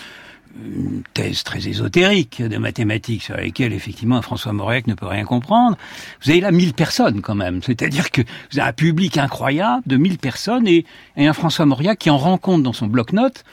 thèse 1.14 1.42
très 1.42 1.68
ésotérique 1.68 2.42
de 2.42 2.56
mathématiques 2.58 3.22
sur 3.22 3.36
laquelle 3.36 3.72
effectivement 3.72 4.20
François 4.22 4.52
Mauriac 4.52 4.86
ne 4.86 4.94
peut 4.94 5.06
rien 5.06 5.24
comprendre. 5.24 5.76
Vous 6.22 6.30
avez 6.30 6.40
là 6.40 6.50
1000 6.50 6.74
personnes 6.74 7.20
quand 7.20 7.34
même, 7.34 7.62
c'est-à-dire 7.62 8.10
que 8.10 8.22
vous 8.22 8.58
avez 8.58 8.68
un 8.68 8.72
public 8.72 9.18
incroyable 9.18 9.82
de 9.86 9.96
1000 9.96 10.18
personnes 10.18 10.66
et, 10.66 10.84
et 11.16 11.26
un 11.26 11.32
François 11.32 11.66
Mauriac 11.66 11.98
qui 11.98 12.10
en 12.10 12.18
rend 12.18 12.38
compte 12.38 12.62
dans 12.62 12.72
son 12.72 12.86
bloc-notes 12.86 13.44
euh, 13.44 13.52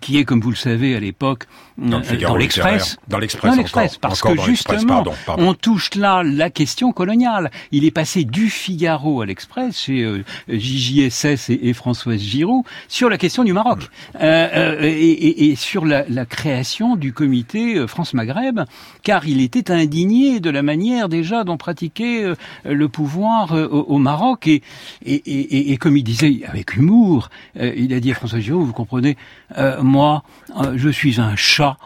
qui 0.00 0.18
est, 0.18 0.24
comme 0.24 0.40
vous 0.40 0.50
le 0.50 0.56
savez, 0.56 0.96
à 0.96 1.00
l'époque, 1.00 1.46
dans 1.78 1.98
euh, 1.98 2.38
l'Express. 2.38 2.98
Dans 3.08 3.18
l'Express, 3.18 3.98
parce 3.98 4.20
que 4.20 4.40
justement, 4.42 5.04
on 5.28 5.54
touche 5.54 5.94
là 5.94 6.22
la 6.22 6.50
question 6.50 6.92
coloniale. 6.92 7.50
Il 7.72 7.84
est 7.84 7.90
passé 7.90 8.24
du 8.24 8.50
Figaro 8.50 9.22
à 9.22 9.26
l'Express, 9.26 9.80
chez 9.80 10.02
euh, 10.02 10.24
JJSS 10.48 11.50
et, 11.50 11.68
et, 11.68 11.72
Françoise 11.72 12.20
Giroud, 12.20 12.64
sur 12.88 13.08
la 13.08 13.16
question 13.16 13.44
du 13.44 13.52
Maroc, 13.52 13.82
mm. 13.82 14.18
euh, 14.22 14.82
et, 14.82 14.88
et, 14.88 15.50
et, 15.50 15.56
sur 15.56 15.86
la, 15.86 16.04
la, 16.08 16.26
création 16.26 16.96
du 16.96 17.12
comité 17.12 17.86
France-Maghreb, 17.86 18.60
car 19.02 19.26
il 19.26 19.40
était 19.40 19.70
indigné 19.70 20.40
de 20.40 20.50
la 20.50 20.62
manière 20.62 21.08
déjà 21.08 21.44
dont 21.44 21.56
pratiquait 21.56 22.24
le 22.64 22.88
pouvoir 22.88 23.52
au, 23.52 23.84
au, 23.88 23.98
Maroc, 23.98 24.46
et, 24.48 24.62
et, 25.04 25.76
comme 25.78 25.96
il 25.96 26.02
disait 26.02 26.40
avec 26.46 26.76
humour, 26.76 27.30
il 27.54 27.92
a 27.94 28.00
dit 28.00 28.10
à 28.10 28.14
Françoise 28.14 28.42
Giroud, 28.42 28.66
vous 28.66 28.72
comprenez, 28.72 29.16
euh, 29.60 29.82
moi, 29.82 30.22
euh, 30.56 30.74
je 30.76 30.88
suis 30.88 31.20
un 31.20 31.36
chat 31.36 31.76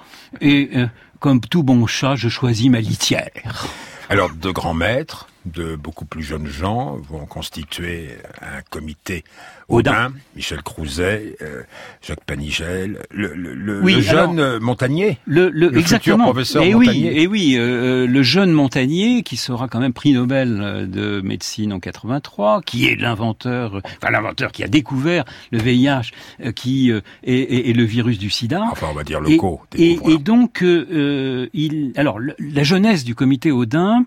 et 0.40 0.70
euh, 0.74 0.86
comme 1.18 1.40
tout 1.40 1.62
bon 1.62 1.86
chat, 1.86 2.16
je 2.16 2.28
choisis 2.28 2.70
ma 2.70 2.80
litière. 2.80 3.66
Alors, 4.08 4.30
de 4.30 4.50
grands 4.50 4.74
maîtres, 4.74 5.28
de 5.46 5.76
beaucoup 5.76 6.04
plus 6.04 6.22
jeunes 6.22 6.46
gens 6.46 6.96
vont 7.08 7.26
constituer 7.26 8.08
un 8.40 8.62
comité 8.70 9.24
Audin, 9.68 10.12
Michel 10.36 10.62
Crouzet, 10.62 11.36
euh, 11.40 11.62
Jacques 12.02 12.24
Panigel, 12.24 13.02
le, 13.10 13.34
le, 13.34 13.54
le 13.54 14.00
jeune 14.00 14.38
euh, 14.38 14.60
Montagnier, 14.60 15.18
le, 15.26 15.76
exactement. 15.76 16.24
professeur 16.24 16.62
et 16.62 16.74
Oui, 16.74 17.06
et 17.06 17.26
oui, 17.26 17.56
euh, 17.56 18.06
le 18.06 18.22
jeune 18.22 18.52
Montagnier 18.52 19.22
qui 19.22 19.36
sera 19.36 19.68
quand 19.68 19.80
même 19.80 19.92
prix 19.92 20.12
Nobel 20.12 20.88
de 20.90 21.20
médecine 21.22 21.72
en 21.72 21.80
83, 21.80 22.62
qui 22.62 22.86
est 22.86 22.96
l'inventeur, 22.96 23.80
enfin 23.84 24.10
l'inventeur 24.10 24.52
qui 24.52 24.62
a 24.62 24.68
découvert 24.68 25.24
le 25.50 25.58
VIH, 25.58 26.12
qui 26.54 26.90
est, 26.90 27.76
le 27.76 27.84
virus 27.84 28.18
du 28.18 28.30
SIDA. 28.30 28.62
Enfin, 28.70 28.88
on 28.90 28.94
va 28.94 29.04
dire 29.04 29.20
le 29.20 29.36
co. 29.36 29.60
Et, 29.76 29.98
et, 30.06 30.18
donc, 30.18 30.62
il, 30.62 31.92
alors 31.96 32.18
la 32.20 32.62
jeunesse 32.62 33.04
du 33.04 33.14
comité 33.14 33.50
Audin 33.50 34.04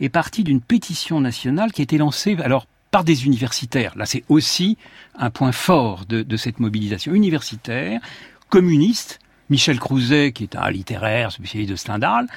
est 0.00 0.08
partie 0.08 0.44
d'une 0.44 0.60
pétition 0.60 1.20
nationale 1.20 1.72
qui 1.72 1.82
a 1.82 1.84
été 1.84 1.98
lancée, 1.98 2.36
alors 2.42 2.66
par 2.90 3.04
des 3.04 3.26
universitaires. 3.26 3.92
Là, 3.96 4.06
c'est 4.06 4.22
aussi 4.28 4.78
un 5.18 5.30
point 5.30 5.52
fort 5.52 6.04
de, 6.06 6.36
cette 6.36 6.60
mobilisation 6.60 7.12
universitaire, 7.12 8.00
communiste, 8.48 9.18
Michel 9.50 9.80
Crouzet, 9.80 10.32
qui 10.32 10.44
est 10.44 10.56
un 10.56 10.70
littéraire 10.70 11.32
spécialiste 11.32 11.70
de 11.70 11.76
Stendhal, 11.76 12.28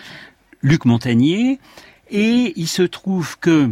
Luc 0.61 0.85
Montagnier, 0.85 1.59
et 2.09 2.53
il 2.55 2.67
se 2.67 2.81
trouve 2.81 3.37
que 3.39 3.71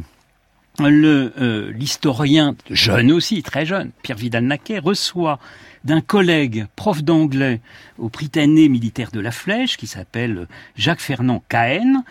euh, 0.81 1.71
l'historien 1.73 2.55
jeune 2.69 3.11
aussi, 3.11 3.41
très 3.43 3.65
jeune, 3.65 3.91
Pierre 4.03 4.17
Vidal-Naquet, 4.17 4.79
reçoit 4.79 5.39
d'un 5.85 6.01
collègue 6.01 6.67
prof 6.75 7.03
d'anglais 7.03 7.61
au 7.97 8.09
Prytanée 8.09 8.67
militaire 8.69 9.11
de 9.11 9.19
la 9.19 9.31
Flèche, 9.31 9.77
qui 9.77 9.87
s'appelle 9.87 10.47
Jacques 10.75 11.01
Fernand 11.01 11.43
Cahen, 11.47 12.03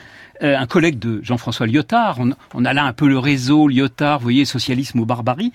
euh, 0.42 0.58
un 0.58 0.66
collègue 0.66 0.98
de 0.98 1.20
Jean-François 1.22 1.66
Lyotard. 1.66 2.18
On, 2.54 2.64
a 2.64 2.72
là 2.72 2.84
un 2.84 2.92
peu 2.92 3.08
le 3.08 3.18
réseau 3.18 3.68
Lyotard, 3.68 4.18
vous 4.18 4.24
voyez, 4.24 4.44
socialisme 4.44 5.00
ou 5.00 5.06
barbarie. 5.06 5.52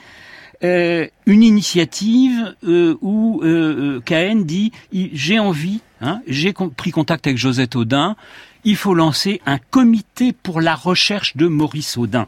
Euh, 0.62 1.08
une 1.26 1.42
initiative 1.42 2.54
euh, 2.66 2.98
où 3.02 3.42
euh, 3.44 4.02
Cahen 4.02 4.44
dit 4.44 4.74
j'ai 4.92 5.40
envie, 5.40 5.80
hein, 6.02 6.22
j'ai 6.28 6.52
pris 6.52 6.92
contact 6.92 7.28
avec 7.28 7.38
Josette 7.38 7.78
Audin, 7.78 8.18
il 8.64 8.76
faut 8.76 8.94
lancer 8.94 9.42
un 9.46 9.58
comité 9.58 10.34
pour 10.34 10.62
la 10.62 10.76
recherche 10.76 11.36
de 11.38 11.48
Maurice 11.48 11.98
Audin. 11.98 12.28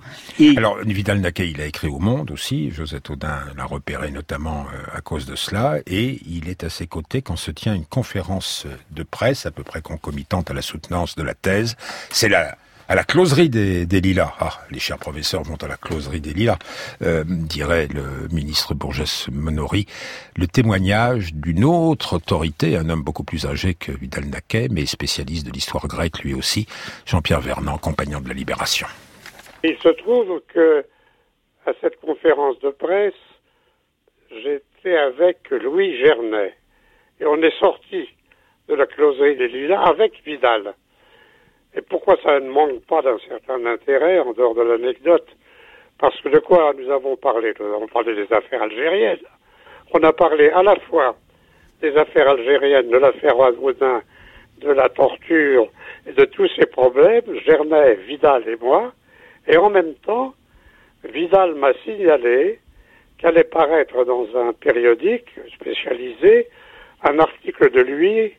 Alors, 0.56 0.78
Vidal 0.80 1.20
Naquet, 1.20 1.50
il 1.50 1.62
a 1.62 1.66
écrit 1.66 1.88
au 1.88 2.00
Monde 2.00 2.32
aussi. 2.32 2.72
Josette 2.72 3.10
Audin 3.10 3.40
l'a 3.56 3.66
repéré 3.66 4.12
notamment 4.12 4.66
euh, 4.74 4.98
à 4.98 5.02
cause 5.02 5.26
de 5.26 5.36
cela. 5.36 5.80
Et 5.88 6.22
il 6.26 6.50
est 6.50 6.64
à 6.64 6.70
ses 6.70 6.88
côtés 6.88 7.22
quand 7.22 7.36
se 7.36 7.52
tient 7.52 7.74
une 7.74 7.86
conférence 7.86 8.66
de 8.92 9.04
presse 9.04 9.46
à 9.46 9.52
peu 9.52 9.64
près 9.64 9.82
concomitante 9.82 10.52
à 10.52 10.54
la 10.54 10.62
soutenance 10.62 11.16
de 11.16 11.24
la 11.24 11.34
thèse. 11.34 11.76
C'est 12.10 12.30
la 12.30 12.58
à 12.92 12.96
la 12.96 13.06
closerie 13.06 13.48
des, 13.48 14.02
Lilas. 14.02 14.34
Ah, 14.42 14.50
les 14.70 14.80
chers 14.80 14.98
professeurs 14.98 15.44
vont 15.44 15.56
à 15.56 15.68
la 15.70 15.78
closerie 15.78 16.20
des 16.20 16.34
Lilas, 16.34 16.58
euh, 17.02 17.24
dirait 17.26 17.88
le 17.88 18.28
ministre 18.36 18.74
Bourges 18.74 19.30
Monori. 19.32 19.86
Le 20.36 20.46
témoignage 20.46 21.34
d'une 21.34 21.64
autre 21.64 22.18
autorité, 22.18 22.76
un 22.76 22.90
homme 22.90 23.02
beaucoup 23.02 23.24
plus 23.24 23.46
âgé 23.46 23.76
que 23.76 23.94
Vidal 23.94 24.26
Naquet, 24.26 24.68
mais 24.70 24.86
spécialiste 24.86 25.48
de 25.48 25.54
l'histoire 25.54 25.88
grecque 25.88 26.20
lui 26.20 26.34
aussi, 26.34 26.68
Jean-Pierre 27.06 27.40
Vernant, 27.40 27.78
compagnon 27.78 28.20
de 28.20 28.28
la 28.28 28.34
Libération. 28.34 28.88
Il 29.64 29.78
se 29.78 29.88
trouve 29.88 30.42
que 30.54 30.84
à 31.66 31.72
cette 31.80 31.98
conférence 32.02 32.60
de 32.60 32.72
presse, 32.72 33.14
j'étais 34.32 34.98
avec 34.98 35.50
Louis 35.50 35.98
Gernet 35.98 36.58
et 37.22 37.26
on 37.26 37.42
est 37.42 37.58
sorti 37.58 38.10
de 38.68 38.74
la 38.74 38.86
closerie 38.86 39.38
des 39.38 39.48
Lilas 39.48 39.82
avec 39.82 40.22
Vidal. 40.26 40.74
Et 41.76 41.82
pourquoi 41.82 42.18
ça 42.24 42.40
ne 42.40 42.50
manque 42.50 42.82
pas 42.86 43.02
d'un 43.02 43.18
certain 43.28 43.66
intérêt 43.66 44.20
en 44.20 44.34
dehors 44.34 44.56
de 44.56 44.62
l'anecdote? 44.62 45.28
Parce 46.00 46.20
que 46.22 46.30
de 46.30 46.40
quoi 46.40 46.74
nous 46.78 46.90
avons 46.92 47.16
parlé? 47.16 47.54
Nous 47.60 47.74
avons 47.74 47.88
parlé 47.88 48.16
des 48.16 48.34
affaires 48.34 48.62
algériennes. 48.62 49.26
On 49.94 50.04
a 50.04 50.12
parlé 50.12 50.50
à 50.50 50.64
la 50.64 50.76
fois 50.76 51.16
des 51.82 51.96
affaires 51.96 52.30
algériennes, 52.30 52.90
de 52.90 52.98
l'affaire 52.98 53.38
Ouagoudin, 53.38 54.02
de 54.60 54.72
la 54.72 54.90
torture 54.90 55.68
et 56.08 56.14
de 56.14 56.26
tous 56.26 56.50
ces 56.56 56.66
problèmes, 56.66 57.40
Gernet, 57.46 57.96
Vidal 58.08 58.48
et 58.48 58.58
moi. 58.58 58.94
Et 59.48 59.58
en 59.58 59.70
même 59.70 59.94
temps, 60.06 60.34
Vidal 61.04 61.56
m'a 61.56 61.74
signalé 61.86 62.60
qu'allait 63.18 63.44
paraître 63.44 64.04
dans 64.04 64.28
un 64.36 64.54
périodique 64.54 65.30
spécialisé 65.54 66.48
un 67.04 67.20
article 67.20 67.72
de 67.72 67.82
lui 67.82 68.34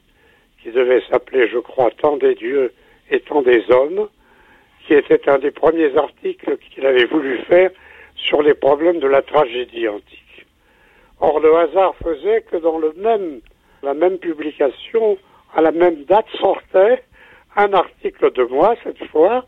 qui 0.62 0.70
devait 0.70 1.02
s'appeler, 1.10 1.48
je 1.48 1.58
crois, 1.58 1.90
Tant 1.90 2.16
des 2.16 2.34
dieux 2.34 2.72
étant 3.12 3.42
des 3.42 3.62
hommes, 3.70 4.08
qui 4.86 4.94
était 4.94 5.28
un 5.28 5.38
des 5.38 5.50
premiers 5.50 5.96
articles 5.96 6.58
qu'il 6.58 6.86
avait 6.86 7.04
voulu 7.06 7.38
faire 7.48 7.70
sur 8.16 8.42
les 8.42 8.54
problèmes 8.54 8.98
de 9.00 9.06
la 9.06 9.22
tragédie 9.22 9.88
antique. 9.88 10.46
Or, 11.20 11.40
le 11.40 11.54
hasard 11.56 11.94
faisait 12.02 12.42
que 12.50 12.56
dans 12.56 12.78
la 12.78 13.94
même 13.94 14.18
publication, 14.18 15.18
à 15.54 15.60
la 15.60 15.70
même 15.70 16.04
date, 16.04 16.26
sortait 16.40 17.04
un 17.56 17.72
article 17.72 18.32
de 18.32 18.44
moi, 18.44 18.74
cette 18.82 19.04
fois, 19.08 19.44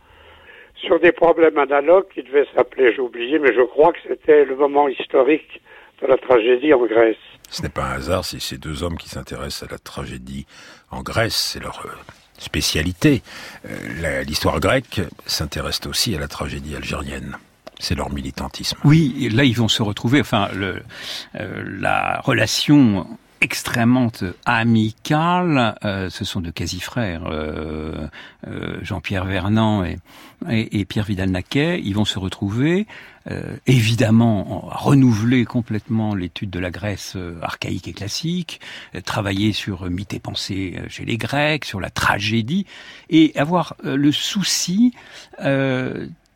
sur 0.76 1.00
des 1.00 1.12
problèmes 1.12 1.58
analogues 1.58 2.08
qui 2.12 2.22
devaient 2.22 2.46
s'appeler, 2.54 2.92
j'ai 2.94 3.00
oublié, 3.00 3.38
mais 3.38 3.54
je 3.54 3.62
crois 3.62 3.92
que 3.92 3.98
c'était 4.06 4.44
le 4.44 4.56
moment 4.56 4.88
historique 4.88 5.60
de 6.02 6.06
la 6.06 6.16
tragédie 6.16 6.74
en 6.74 6.84
Grèce. 6.86 7.16
Ce 7.48 7.62
n'est 7.62 7.68
pas 7.68 7.84
un 7.84 7.96
hasard 7.96 8.24
si 8.24 8.40
ces 8.40 8.58
deux 8.58 8.82
hommes 8.82 8.98
qui 8.98 9.08
s'intéressent 9.08 9.68
à 9.68 9.72
la 9.72 9.78
tragédie 9.78 10.46
en 10.90 11.02
Grèce, 11.02 11.36
c'est 11.36 11.62
leur 11.62 11.84
euh, 11.86 11.90
spécialité. 12.44 13.22
Euh, 13.68 14.22
l'histoire 14.24 14.60
grecque 14.60 15.00
s'intéresse 15.26 15.80
aussi 15.86 16.14
à 16.14 16.20
la 16.20 16.28
tragédie 16.28 16.76
algérienne. 16.76 17.36
C'est 17.80 17.96
leur 17.96 18.12
militantisme. 18.12 18.78
Oui, 18.84 19.28
là 19.32 19.44
ils 19.44 19.56
vont 19.56 19.68
se 19.68 19.82
retrouver. 19.82 20.20
Enfin, 20.20 20.48
euh, 20.54 20.78
la 21.34 22.20
relation 22.24 23.06
extrêmement 23.44 24.10
amicale. 24.46 25.74
Euh, 25.84 26.08
ce 26.08 26.24
sont 26.24 26.40
de 26.40 26.50
quasi-frères, 26.50 27.24
euh, 27.26 28.08
euh, 28.46 28.78
Jean-Pierre 28.80 29.26
Vernant 29.26 29.84
et, 29.84 29.98
et, 30.48 30.86
Pierre 30.86 31.04
Vidal-Naquet. 31.04 31.78
Ils 31.84 31.94
vont 31.94 32.06
se 32.06 32.18
retrouver, 32.18 32.86
évidemment, 33.66 34.68
renouveler 34.70 35.44
complètement 35.44 36.14
l'étude 36.14 36.50
de 36.50 36.58
la 36.58 36.70
Grèce 36.70 37.16
archaïque 37.40 37.88
et 37.88 37.92
classique, 37.92 38.60
travailler 39.04 39.52
sur 39.52 39.88
mythes 39.90 40.14
et 40.14 40.20
pensées 40.20 40.82
chez 40.88 41.04
les 41.04 41.16
Grecs, 41.16 41.64
sur 41.64 41.80
la 41.80 41.88
tragédie, 41.88 42.66
et 43.08 43.32
avoir 43.36 43.76
le 43.82 44.12
souci 44.12 44.92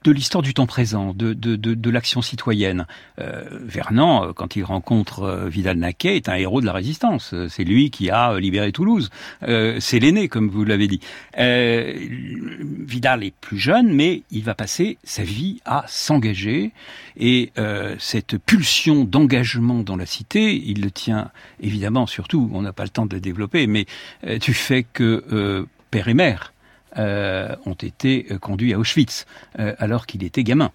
de 0.04 0.12
l'histoire 0.12 0.42
du 0.42 0.54
temps 0.54 0.66
présent, 0.66 1.12
de, 1.12 1.32
de, 1.32 1.56
de, 1.56 1.74
de 1.74 1.90
l'action 1.90 2.22
citoyenne. 2.22 2.86
Euh, 3.20 3.44
Vernant, 3.64 4.28
euh, 4.28 4.32
quand 4.32 4.56
il 4.56 4.62
rencontre 4.62 5.22
euh, 5.22 5.48
Vidal-Naquet, 5.48 6.16
est 6.16 6.28
un 6.28 6.34
héros 6.34 6.60
de 6.60 6.66
la 6.66 6.72
résistance. 6.72 7.34
Euh, 7.34 7.48
c'est 7.48 7.64
lui 7.64 7.90
qui 7.90 8.10
a 8.10 8.38
libéré 8.38 8.72
Toulouse. 8.72 9.10
Euh, 9.42 9.78
c'est 9.80 9.98
l'aîné, 9.98 10.28
comme 10.28 10.48
vous 10.48 10.64
l'avez 10.64 10.86
dit. 10.86 11.00
Euh, 11.38 11.92
Vidal 12.86 13.24
est 13.24 13.34
plus 13.40 13.58
jeune, 13.58 13.92
mais 13.92 14.22
il 14.30 14.44
va 14.44 14.54
passer 14.54 14.98
sa 15.02 15.24
vie 15.24 15.60
à 15.64 15.84
s'engager. 15.88 16.72
Et 17.16 17.52
cette 17.98 18.38
pulsion 18.38 19.04
d'engagement 19.04 19.82
dans 19.82 19.96
la 19.96 20.06
cité, 20.06 20.54
il 20.54 20.82
le 20.82 20.90
tient 20.90 21.30
évidemment, 21.60 22.06
surtout, 22.06 22.48
on 22.52 22.62
n'a 22.62 22.72
pas 22.72 22.84
le 22.84 22.90
temps 22.90 23.06
de 23.06 23.14
le 23.16 23.20
développer, 23.20 23.66
mais 23.66 23.86
tu 24.40 24.54
fais 24.54 24.84
que 24.84 25.66
père 25.90 26.06
et 26.06 26.14
mère 26.14 26.52
euh, 26.98 27.54
ont 27.64 27.74
été 27.74 28.26
euh, 28.30 28.38
conduits 28.38 28.74
à 28.74 28.78
Auschwitz 28.78 29.26
euh, 29.58 29.74
alors 29.78 30.06
qu'il 30.06 30.24
était 30.24 30.42
gamin. 30.42 30.72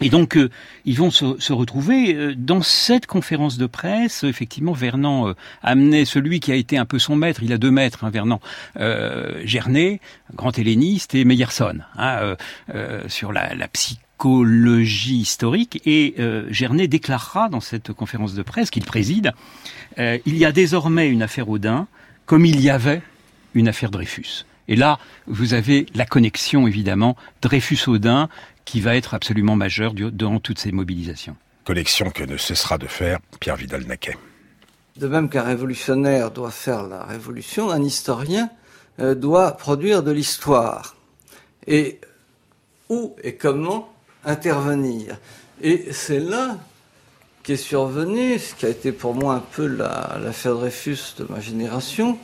Et 0.00 0.08
donc, 0.08 0.38
ils 0.86 0.96
vont 0.96 1.10
se, 1.10 1.52
retrouver 1.52 2.34
dans 2.34 2.62
cette 2.62 3.04
conférence 3.04 3.58
de 3.58 3.66
presse. 3.66 4.24
Effectivement, 4.24 4.72
Vernant 4.72 5.34
amenait 5.62 6.06
celui 6.06 6.40
qui 6.40 6.52
a 6.52 6.54
été 6.54 6.78
un 6.78 6.86
peu 6.86 6.98
son 6.98 7.16
maître. 7.16 7.42
Il 7.42 7.52
a 7.52 7.58
deux 7.58 7.70
maîtres, 7.70 8.04
hein, 8.04 8.08
Vernant. 8.08 8.40
Gernet, 9.44 10.00
grand 10.34 10.58
helléniste, 10.58 11.14
et 11.14 11.26
Meyerson, 11.26 11.80
hein, 11.98 12.34
sur 13.08 13.30
la, 13.30 13.54
la 13.54 13.68
psychologie 13.68 15.18
historique. 15.18 15.82
Et 15.84 16.14
Gernet 16.48 16.88
déclarera 16.88 17.50
dans 17.50 17.60
cette 17.60 17.92
conférence 17.92 18.32
de 18.32 18.42
presse 18.42 18.70
qu'il 18.70 18.86
préside, 18.86 19.32
il 19.98 20.38
y 20.38 20.46
a 20.46 20.52
désormais 20.52 21.10
une 21.10 21.20
affaire 21.20 21.50
Audin, 21.50 21.88
comme 22.24 22.46
il 22.46 22.62
y 22.62 22.70
avait 22.70 23.02
une 23.52 23.68
affaire 23.68 23.90
Dreyfus. 23.90 24.46
Et 24.70 24.76
là, 24.76 25.00
vous 25.26 25.52
avez 25.52 25.84
la 25.94 26.06
connexion, 26.06 26.68
évidemment, 26.68 27.16
Dreyfus-Audin, 27.42 28.28
qui 28.64 28.80
va 28.80 28.94
être 28.94 29.14
absolument 29.14 29.56
majeure 29.56 29.94
durant 29.94 30.38
toutes 30.38 30.60
ces 30.60 30.70
mobilisations. 30.70 31.36
Connexion 31.64 32.10
que 32.10 32.22
ne 32.22 32.36
cessera 32.36 32.78
de 32.78 32.86
faire 32.86 33.18
Pierre 33.40 33.56
Vidal-Naquet. 33.56 34.16
De 34.96 35.08
même 35.08 35.28
qu'un 35.28 35.42
révolutionnaire 35.42 36.30
doit 36.30 36.52
faire 36.52 36.84
la 36.86 37.02
révolution, 37.02 37.70
un 37.70 37.82
historien 37.82 38.48
euh, 39.00 39.16
doit 39.16 39.56
produire 39.56 40.04
de 40.04 40.12
l'histoire. 40.12 40.94
Et 41.66 42.00
où 42.88 43.16
et 43.24 43.34
comment 43.34 43.92
intervenir? 44.24 45.18
Et 45.60 45.92
c'est 45.92 46.20
là 46.20 46.58
qu'est 47.42 47.56
survenu, 47.56 48.38
ce 48.38 48.54
qui 48.54 48.66
a 48.66 48.68
été 48.68 48.92
pour 48.92 49.14
moi 49.14 49.34
un 49.34 49.40
peu 49.40 49.66
l'affaire 49.66 50.54
Dreyfus 50.54 51.14
de 51.18 51.26
ma 51.28 51.40
génération, 51.40 52.18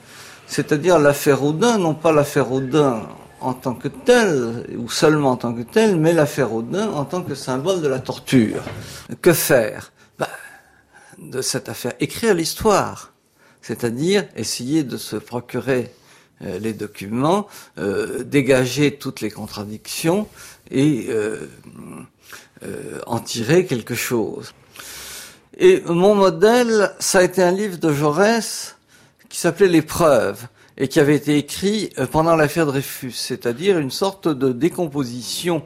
c'est-à-dire 0.46 0.98
l'affaire 0.98 1.42
Audin, 1.42 1.78
non 1.78 1.94
pas 1.94 2.12
l'affaire 2.12 2.52
Audin 2.52 3.02
en 3.40 3.52
tant 3.52 3.74
que 3.74 3.88
telle, 3.88 4.66
ou 4.78 4.88
seulement 4.88 5.32
en 5.32 5.36
tant 5.36 5.54
que 5.54 5.62
telle, 5.62 5.96
mais 5.96 6.12
l'affaire 6.12 6.52
Audin 6.52 6.88
en 6.88 7.04
tant 7.04 7.22
que 7.22 7.34
symbole 7.34 7.80
de 7.80 7.88
la 7.88 7.98
torture. 7.98 8.62
Que 9.20 9.32
faire? 9.32 9.92
Bah, 10.18 10.28
De 11.18 11.42
cette 11.42 11.68
affaire, 11.68 11.92
écrire 12.00 12.34
l'histoire, 12.34 13.12
c'est-à-dire 13.60 14.24
essayer 14.36 14.84
de 14.84 14.96
se 14.96 15.16
procurer 15.16 15.92
euh, 16.42 16.58
les 16.58 16.72
documents, 16.72 17.46
euh, 17.78 18.22
dégager 18.22 18.96
toutes 18.96 19.20
les 19.20 19.30
contradictions 19.30 20.28
et 20.70 21.06
euh, 21.08 21.46
en 23.06 23.20
tirer 23.20 23.66
quelque 23.66 23.94
chose. 23.94 24.52
Et 25.58 25.82
mon 25.86 26.14
modèle, 26.14 26.92
ça 26.98 27.20
a 27.20 27.22
été 27.22 27.42
un 27.42 27.52
livre 27.52 27.78
de 27.78 27.92
Jaurès, 27.92 28.75
qui 29.36 29.42
s'appelait 29.42 29.68
L'épreuve 29.68 30.46
et 30.78 30.88
qui 30.88 30.98
avait 30.98 31.14
été 31.14 31.36
écrit 31.36 31.90
euh, 31.98 32.06
pendant 32.06 32.36
l'affaire 32.36 32.64
Dreyfus, 32.64 33.12
c'est-à-dire 33.12 33.78
une 33.78 33.90
sorte 33.90 34.28
de 34.28 34.50
décomposition 34.50 35.62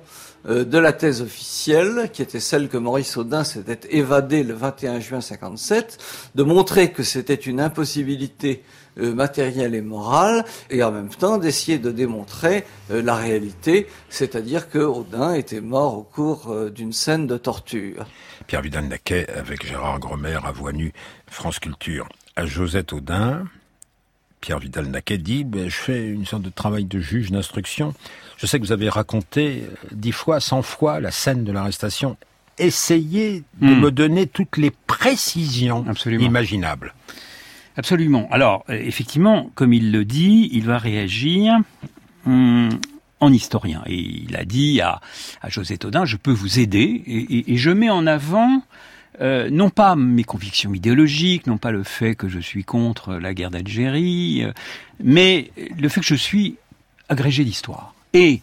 euh, 0.48 0.64
de 0.64 0.76
la 0.76 0.92
thèse 0.92 1.22
officielle, 1.22 2.10
qui 2.12 2.20
était 2.20 2.40
celle 2.40 2.68
que 2.68 2.76
Maurice 2.76 3.16
Audin 3.16 3.44
s'était 3.44 3.96
évadé 3.96 4.42
le 4.42 4.54
21 4.54 4.98
juin 4.98 5.20
57, 5.20 5.98
de 6.34 6.42
montrer 6.42 6.90
que 6.90 7.04
c'était 7.04 7.34
une 7.34 7.60
impossibilité 7.60 8.64
euh, 8.98 9.14
matérielle 9.14 9.76
et 9.76 9.82
morale, 9.82 10.44
et 10.68 10.82
en 10.82 10.90
même 10.90 11.10
temps 11.10 11.38
d'essayer 11.38 11.78
de 11.78 11.92
démontrer 11.92 12.64
la 12.88 13.14
réalité, 13.14 13.86
c'est-à-dire 14.08 14.68
que 14.68 14.78
Audin 14.78 15.34
était 15.34 15.60
mort 15.60 15.96
au 15.96 16.02
cours 16.02 16.52
d'une 16.70 16.92
scène 16.92 17.28
de 17.28 17.36
torture. 17.36 18.04
Pierre 18.48 18.62
Vidal-Naquet 18.62 19.30
avec 19.30 19.64
Gérard 19.64 20.00
Gromer 20.00 20.40
à 20.42 20.50
Voix 20.50 20.72
Nue, 20.72 20.92
France 21.28 21.60
Culture. 21.60 22.08
À 22.34 22.46
Josette 22.46 22.92
Audin, 22.92 23.44
Pierre 24.40 24.58
Vidal-Naquet 24.58 25.18
dit 25.18 25.44
ben, 25.44 25.68
Je 25.68 25.76
fais 25.76 26.08
une 26.08 26.26
sorte 26.26 26.42
de 26.42 26.50
travail 26.50 26.84
de 26.84 26.98
juge 26.98 27.30
d'instruction. 27.30 27.94
Je 28.38 28.46
sais 28.46 28.58
que 28.58 28.64
vous 28.64 28.72
avez 28.72 28.88
raconté 28.88 29.64
euh, 29.64 29.74
dix 29.92 30.12
fois, 30.12 30.40
cent 30.40 30.62
fois 30.62 31.00
la 31.00 31.10
scène 31.10 31.44
de 31.44 31.52
l'arrestation. 31.52 32.16
Essayez 32.58 33.42
de 33.60 33.66
hmm. 33.74 33.80
me 33.80 33.90
donner 33.90 34.26
toutes 34.26 34.56
les 34.56 34.70
précisions 34.70 35.84
imaginables. 36.06 36.94
Absolument. 37.76 38.28
Alors, 38.30 38.64
euh, 38.68 38.74
effectivement, 38.74 39.50
comme 39.54 39.72
il 39.72 39.92
le 39.92 40.04
dit, 40.04 40.48
il 40.52 40.64
va 40.64 40.78
réagir 40.78 41.58
hmm, 42.24 42.70
en 43.20 43.32
historien. 43.32 43.82
Et 43.86 43.96
il 43.96 44.36
a 44.36 44.44
dit 44.44 44.80
à, 44.80 45.00
à 45.42 45.48
José 45.48 45.78
Todin, 45.78 46.04
je 46.04 46.16
peux 46.16 46.32
vous 46.32 46.58
aider. 46.58 47.02
Et, 47.06 47.52
et 47.52 47.56
je 47.56 47.70
mets 47.70 47.90
en 47.90 48.06
avant 48.06 48.62
euh, 49.20 49.50
non 49.50 49.70
pas 49.70 49.96
mes 49.96 50.24
convictions 50.24 50.72
idéologiques, 50.72 51.46
non 51.46 51.58
pas 51.58 51.72
le 51.72 51.82
fait 51.82 52.14
que 52.14 52.28
je 52.28 52.38
suis 52.38 52.64
contre 52.64 53.14
la 53.14 53.34
guerre 53.34 53.50
d'Algérie, 53.50 54.42
euh, 54.44 54.52
mais 55.02 55.50
le 55.78 55.88
fait 55.88 56.00
que 56.00 56.06
je 56.06 56.14
suis 56.14 56.56
agrégé 57.08 57.44
d'histoire. 57.44 57.94
Et, 58.14 58.40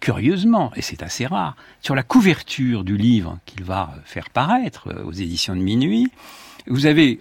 curieusement, 0.00 0.72
et 0.76 0.82
c'est 0.82 1.02
assez 1.02 1.26
rare, 1.26 1.56
sur 1.80 1.94
la 1.94 2.02
couverture 2.02 2.84
du 2.84 2.96
livre 2.96 3.38
qu'il 3.46 3.64
va 3.64 3.94
faire 4.04 4.30
paraître 4.30 4.88
euh, 4.88 5.04
aux 5.04 5.12
éditions 5.12 5.54
de 5.54 5.60
minuit, 5.60 6.10
vous 6.66 6.86
avez 6.86 7.20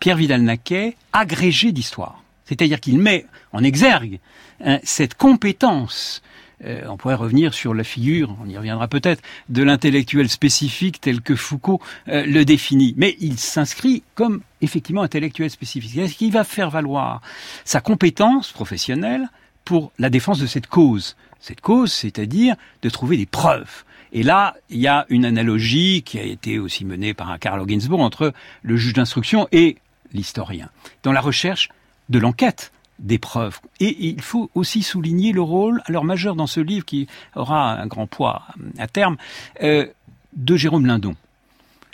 Pierre 0.00 0.16
Vidal-Naquet, 0.16 0.96
agrégé 1.12 1.70
d'histoire. 1.70 2.24
C'est-à-dire 2.44 2.80
qu'il 2.80 2.98
met 2.98 3.24
en 3.52 3.62
exergue 3.62 4.18
hein, 4.64 4.80
cette 4.82 5.14
compétence 5.14 6.22
euh, 6.64 6.82
on 6.88 6.96
pourrait 6.96 7.14
revenir 7.14 7.54
sur 7.54 7.74
la 7.74 7.84
figure, 7.84 8.36
on 8.42 8.48
y 8.48 8.56
reviendra 8.56 8.88
peut-être, 8.88 9.22
de 9.48 9.62
l'intellectuel 9.62 10.28
spécifique 10.28 11.00
tel 11.00 11.22
que 11.22 11.34
Foucault 11.34 11.80
euh, 12.08 12.24
le 12.26 12.44
définit. 12.44 12.94
Mais 12.96 13.16
il 13.20 13.38
s'inscrit 13.38 14.02
comme 14.14 14.42
effectivement 14.60 15.02
intellectuel 15.02 15.50
spécifique. 15.50 15.96
Est-ce 15.96 16.14
qu'il 16.14 16.32
va 16.32 16.44
faire 16.44 16.70
valoir 16.70 17.22
sa 17.64 17.80
compétence 17.80 18.52
professionnelle 18.52 19.28
pour 19.64 19.92
la 19.98 20.10
défense 20.10 20.38
de 20.38 20.46
cette 20.46 20.66
cause? 20.66 21.16
Cette 21.40 21.62
cause, 21.62 21.92
c'est-à-dire 21.92 22.56
de 22.82 22.90
trouver 22.90 23.16
des 23.16 23.26
preuves. 23.26 23.84
Et 24.12 24.22
là, 24.22 24.56
il 24.68 24.78
y 24.78 24.88
a 24.88 25.06
une 25.08 25.24
analogie 25.24 26.02
qui 26.02 26.18
a 26.18 26.22
été 26.22 26.58
aussi 26.58 26.84
menée 26.84 27.14
par 27.14 27.30
un 27.30 27.38
Carlo 27.38 27.66
Ginzburg 27.66 28.00
entre 28.00 28.34
le 28.62 28.76
juge 28.76 28.92
d'instruction 28.92 29.48
et 29.52 29.78
l'historien, 30.12 30.68
dans 31.04 31.12
la 31.12 31.20
recherche 31.20 31.68
de 32.08 32.18
l'enquête 32.18 32.72
des 33.00 33.18
preuves. 33.18 33.58
Et 33.80 34.08
il 34.08 34.22
faut 34.22 34.50
aussi 34.54 34.82
souligner 34.82 35.32
le 35.32 35.42
rôle, 35.42 35.82
alors 35.86 36.04
majeur 36.04 36.34
dans 36.34 36.46
ce 36.46 36.60
livre 36.60 36.84
qui 36.84 37.06
aura 37.34 37.80
un 37.80 37.86
grand 37.86 38.06
poids 38.06 38.42
à 38.78 38.86
terme, 38.86 39.16
euh, 39.62 39.86
de 40.34 40.56
Jérôme 40.56 40.86
Lindon. 40.86 41.16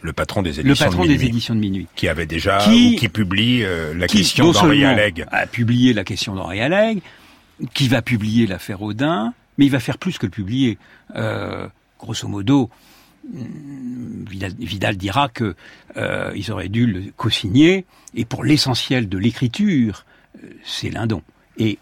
Le 0.03 0.13
patron 0.13 0.43
des 0.43 0.61
éditions, 0.61 0.85
le 0.85 0.91
patron 0.91 1.03
de, 1.05 1.09
des 1.09 1.15
minuit, 1.15 1.29
éditions 1.29 1.55
de 1.55 1.61
minuit. 1.61 1.87
Qui 1.97 2.09
avait 2.09 2.27
déjà, 2.27 2.59
qui, 2.59 2.95
ou 2.95 2.99
qui 2.99 3.09
publie 3.09 3.65
euh, 3.65 3.95
la 3.95 4.07
question 4.07 4.53
d'Henri 4.53 4.85
Alleg. 4.85 5.27
a 5.31 5.47
publié 5.47 5.95
la 5.95 6.05
question 6.05 6.35
d'Henri 6.35 6.61
Alleg, 6.61 7.01
qui 7.73 7.89
va 7.89 8.03
publier 8.03 8.47
l'affaire 8.47 8.83
Audin, 8.83 9.33
mais 9.57 9.65
il 9.65 9.71
va 9.71 9.81
faire 9.81 9.99
plus 9.99 10.19
que 10.19 10.27
le 10.27 10.31
publier. 10.31 10.79
Euh, 11.15 11.67
grosso 11.99 12.29
modo, 12.29 12.69
Vidal, 13.25 14.53
Vidal, 14.59 14.97
dira 14.97 15.29
que 15.29 15.57
euh, 15.97 16.31
ils 16.37 16.53
auraient 16.53 16.69
dû 16.69 16.87
le 16.87 17.05
co-signer, 17.17 17.87
et 18.15 18.25
pour 18.25 18.45
l'essentiel 18.45 19.09
de 19.09 19.19
l'écriture, 19.19 20.05
c'est 20.65 20.91
Lindon. 20.91 21.23
Et 21.59 21.79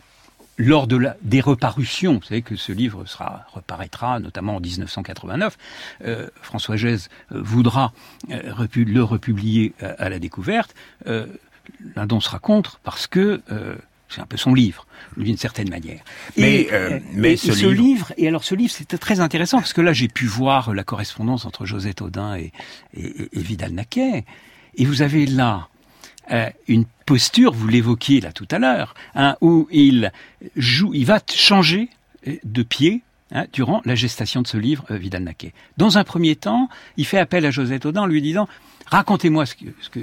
lors 0.57 0.87
de 0.87 0.97
la, 0.97 1.17
des 1.23 1.40
reparutions, 1.40 2.14
vous 2.14 2.23
savez 2.23 2.43
que 2.43 2.57
ce 2.57 2.73
livre 2.73 3.05
sera 3.07 3.47
reparaîtra 3.53 4.21
notamment 4.21 4.57
en 4.57 4.61
1989, 4.61 5.57
euh, 6.05 6.29
François 6.43 6.77
Gèze 6.77 7.09
euh, 7.33 7.40
voudra 7.43 7.93
euh, 8.31 8.67
le 8.75 9.03
republier 9.03 9.73
à, 9.81 10.09
la 10.09 10.19
découverte. 10.19 10.75
Lindon 11.97 12.21
sera 12.21 12.38
contre 12.38 12.79
parce 12.85 13.07
que 13.07 13.40
c'est 14.09 14.21
un 14.21 14.27
peu 14.27 14.37
son 14.37 14.55
livre 14.55 14.87
d'une 15.17 15.37
certaine 15.37 15.71
manière. 15.71 16.01
Mais, 16.37 16.69
mais 17.14 17.37
ce, 17.37 17.67
livre... 17.67 18.12
et 18.17 18.29
alors 18.29 18.45
ce 18.45 18.55
livre 18.55 18.73
c'était 18.73 18.99
très 18.99 19.21
intéressant 19.21 19.59
parce 19.59 19.73
que 19.73 19.81
là 19.81 19.93
j'ai 19.93 20.09
pu 20.09 20.27
voir 20.27 20.75
la 20.75 20.85
correspondance 20.85 21.47
entre 21.47 21.64
Josette 21.64 22.03
Audin 22.03 22.37
et, 22.37 22.53
et, 22.95 23.29
et 23.33 23.40
Vidal 23.40 23.73
Naquet 23.73 24.25
et 24.77 24.85
vous 24.85 25.03
avez 25.03 25.27
là 25.27 25.69
euh, 26.33 26.49
une 26.69 26.85
posture, 27.07 27.53
vous 27.53 27.69
l'évoquiez 27.69 28.21
là 28.21 28.33
tout 28.33 28.49
à 28.51 28.59
l'heure, 28.59 28.95
hein, 29.15 29.37
où 29.41 29.69
il 29.71 30.11
joue, 30.57 30.93
il 30.95 31.05
va 31.05 31.21
changer 31.33 31.91
euh, 32.27 32.37
de 32.45 32.63
pied 32.63 33.03
hein, 33.33 33.47
durant 33.53 33.83
la 33.85 33.95
gestation 33.95 34.41
de 34.43 34.47
ce 34.47 34.57
livre, 34.57 34.85
euh, 34.91 34.97
Vidal 34.97 35.23
Naquet. 35.23 35.53
Dans 35.77 35.99
un 35.99 36.05
premier 36.05 36.37
temps, 36.37 36.69
il 36.97 37.05
fait 37.05 37.19
appel 37.19 37.45
à 37.45 37.51
Josette 37.51 37.85
Audin 37.87 38.03
en 38.03 38.07
lui 38.07 38.23
disant 38.23 38.49
Racontez-moi 38.87 39.47
ce 39.47 39.55
que, 39.55 39.65
ce 39.81 39.89
que 39.89 40.01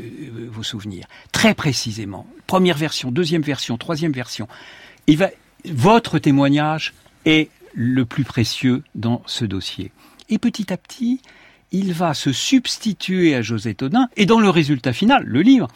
vos 0.49 0.63
souvenirs, 0.63 1.05
très 1.31 1.53
précisément. 1.53 2.25
Première 2.47 2.77
version, 2.77 3.11
deuxième 3.11 3.43
version, 3.43 3.77
troisième 3.77 4.11
version. 4.11 4.47
Il 5.07 5.17
va, 5.17 5.29
votre 5.65 6.19
témoignage 6.19 6.93
est 7.25 7.49
le 7.73 8.05
plus 8.05 8.23
précieux 8.23 8.83
dans 8.95 9.21
ce 9.25 9.45
dossier. 9.45 9.91
Et 10.29 10.39
petit 10.39 10.73
à 10.73 10.77
petit, 10.77 11.21
il 11.71 11.93
va 11.93 12.13
se 12.13 12.31
substituer 12.31 13.35
à 13.35 13.41
Josette 13.41 13.83
Audin, 13.83 14.09
et 14.17 14.25
dans 14.25 14.39
le 14.39 14.49
résultat 14.49 14.93
final, 14.93 15.23
le 15.25 15.41
livre, 15.41 15.67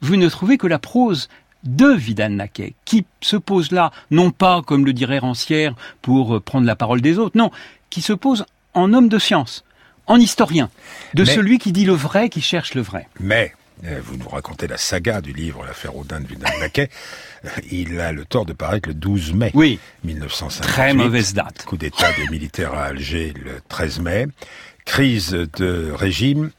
vous 0.00 0.16
ne 0.16 0.28
trouvez 0.28 0.58
que 0.58 0.66
la 0.66 0.78
prose 0.78 1.28
de 1.66 1.92
Vidal 1.92 2.32
Naquet, 2.32 2.74
qui 2.84 3.04
se 3.20 3.36
pose 3.36 3.72
là, 3.72 3.90
non 4.10 4.30
pas, 4.30 4.62
comme 4.62 4.86
le 4.86 4.92
dirait 4.92 5.18
Rancière, 5.18 5.74
pour 6.00 6.36
euh, 6.36 6.40
prendre 6.40 6.66
la 6.66 6.76
parole 6.76 7.00
des 7.00 7.18
autres, 7.18 7.36
non, 7.36 7.50
qui 7.90 8.02
se 8.02 8.12
pose 8.12 8.46
en 8.74 8.92
homme 8.92 9.08
de 9.08 9.18
science, 9.18 9.64
en 10.06 10.16
historien, 10.16 10.70
de 11.14 11.24
celui 11.24 11.58
qui 11.58 11.72
dit 11.72 11.84
le 11.84 11.94
vrai, 11.94 12.28
qui 12.28 12.40
cherche 12.40 12.74
le 12.74 12.82
vrai. 12.82 13.08
Mais, 13.18 13.52
euh, 13.84 14.00
vous 14.04 14.16
nous 14.16 14.28
racontez 14.28 14.66
la 14.66 14.78
saga 14.78 15.20
du 15.20 15.32
livre 15.32 15.64
L'affaire 15.66 15.96
Audin 15.96 16.20
de 16.20 16.26
Vidal 16.26 16.52
Naquet, 16.60 16.88
euh, 17.44 17.48
il 17.70 17.98
a 18.00 18.12
le 18.12 18.24
tort 18.24 18.46
de 18.46 18.52
paraître 18.52 18.88
le 18.88 18.94
12 18.94 19.34
mai 19.34 19.50
oui. 19.54 19.78
1958. 20.04 20.72
Très 20.72 20.94
mauvaise 20.94 21.34
date. 21.34 21.64
Coup 21.64 21.76
d'État 21.76 22.12
des 22.12 22.28
militaires 22.30 22.74
à 22.74 22.84
Alger 22.84 23.34
le 23.44 23.60
13 23.68 24.00
mai. 24.00 24.26
Crise 24.84 25.30
de 25.30 25.90
régime 25.92 26.50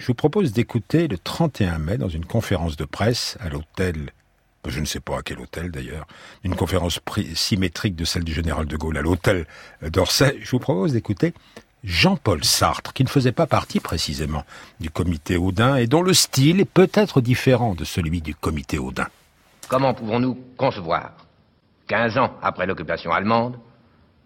je 0.00 0.06
vous 0.06 0.14
propose 0.14 0.52
d'écouter 0.52 1.08
le 1.08 1.18
31 1.18 1.78
mai 1.78 1.98
dans 1.98 2.08
une 2.08 2.24
conférence 2.24 2.76
de 2.78 2.86
presse 2.86 3.36
à 3.38 3.50
l'hôtel, 3.50 4.10
je 4.66 4.80
ne 4.80 4.86
sais 4.86 4.98
pas 4.98 5.18
à 5.18 5.22
quel 5.22 5.38
hôtel 5.38 5.70
d'ailleurs, 5.70 6.06
une 6.42 6.56
conférence 6.56 7.00
symétrique 7.34 7.96
de 7.96 8.06
celle 8.06 8.24
du 8.24 8.32
général 8.32 8.64
de 8.64 8.76
Gaulle 8.78 8.96
à 8.96 9.02
l'hôtel 9.02 9.46
d'Orsay. 9.82 10.38
Je 10.40 10.50
vous 10.52 10.58
propose 10.58 10.94
d'écouter 10.94 11.34
Jean-Paul 11.84 12.42
Sartre, 12.44 12.94
qui 12.94 13.04
ne 13.04 13.10
faisait 13.10 13.32
pas 13.32 13.46
partie 13.46 13.78
précisément 13.78 14.44
du 14.80 14.88
comité 14.88 15.36
Audin 15.36 15.76
et 15.76 15.86
dont 15.86 16.02
le 16.02 16.14
style 16.14 16.60
est 16.60 16.64
peut-être 16.64 17.20
différent 17.20 17.74
de 17.74 17.84
celui 17.84 18.22
du 18.22 18.34
comité 18.34 18.78
Audin. 18.78 19.06
Comment 19.68 19.92
pouvons-nous 19.92 20.38
concevoir, 20.56 21.12
15 21.88 22.16
ans 22.16 22.32
après 22.40 22.66
l'occupation 22.66 23.12
allemande, 23.12 23.58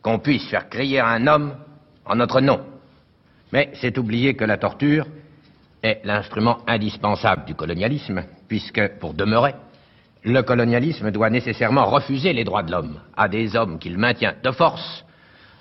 qu'on 0.02 0.20
puisse 0.20 0.48
faire 0.48 0.68
crier 0.68 1.00
un 1.00 1.26
homme 1.26 1.56
en 2.04 2.14
notre 2.14 2.40
nom? 2.40 2.64
Mais 3.52 3.72
c'est 3.80 3.98
oublier 3.98 4.34
que 4.36 4.44
la 4.44 4.56
torture 4.56 5.06
est 5.84 6.00
l'instrument 6.04 6.58
indispensable 6.66 7.44
du 7.44 7.54
colonialisme, 7.54 8.24
puisque, 8.48 8.98
pour 8.98 9.12
demeurer, 9.12 9.54
le 10.24 10.40
colonialisme 10.42 11.10
doit 11.10 11.28
nécessairement 11.28 11.84
refuser 11.84 12.32
les 12.32 12.44
droits 12.44 12.62
de 12.62 12.72
l'homme 12.72 12.98
à 13.14 13.28
des 13.28 13.54
hommes 13.54 13.78
qu'il 13.78 13.98
maintient 13.98 14.34
de 14.42 14.50
force 14.50 15.04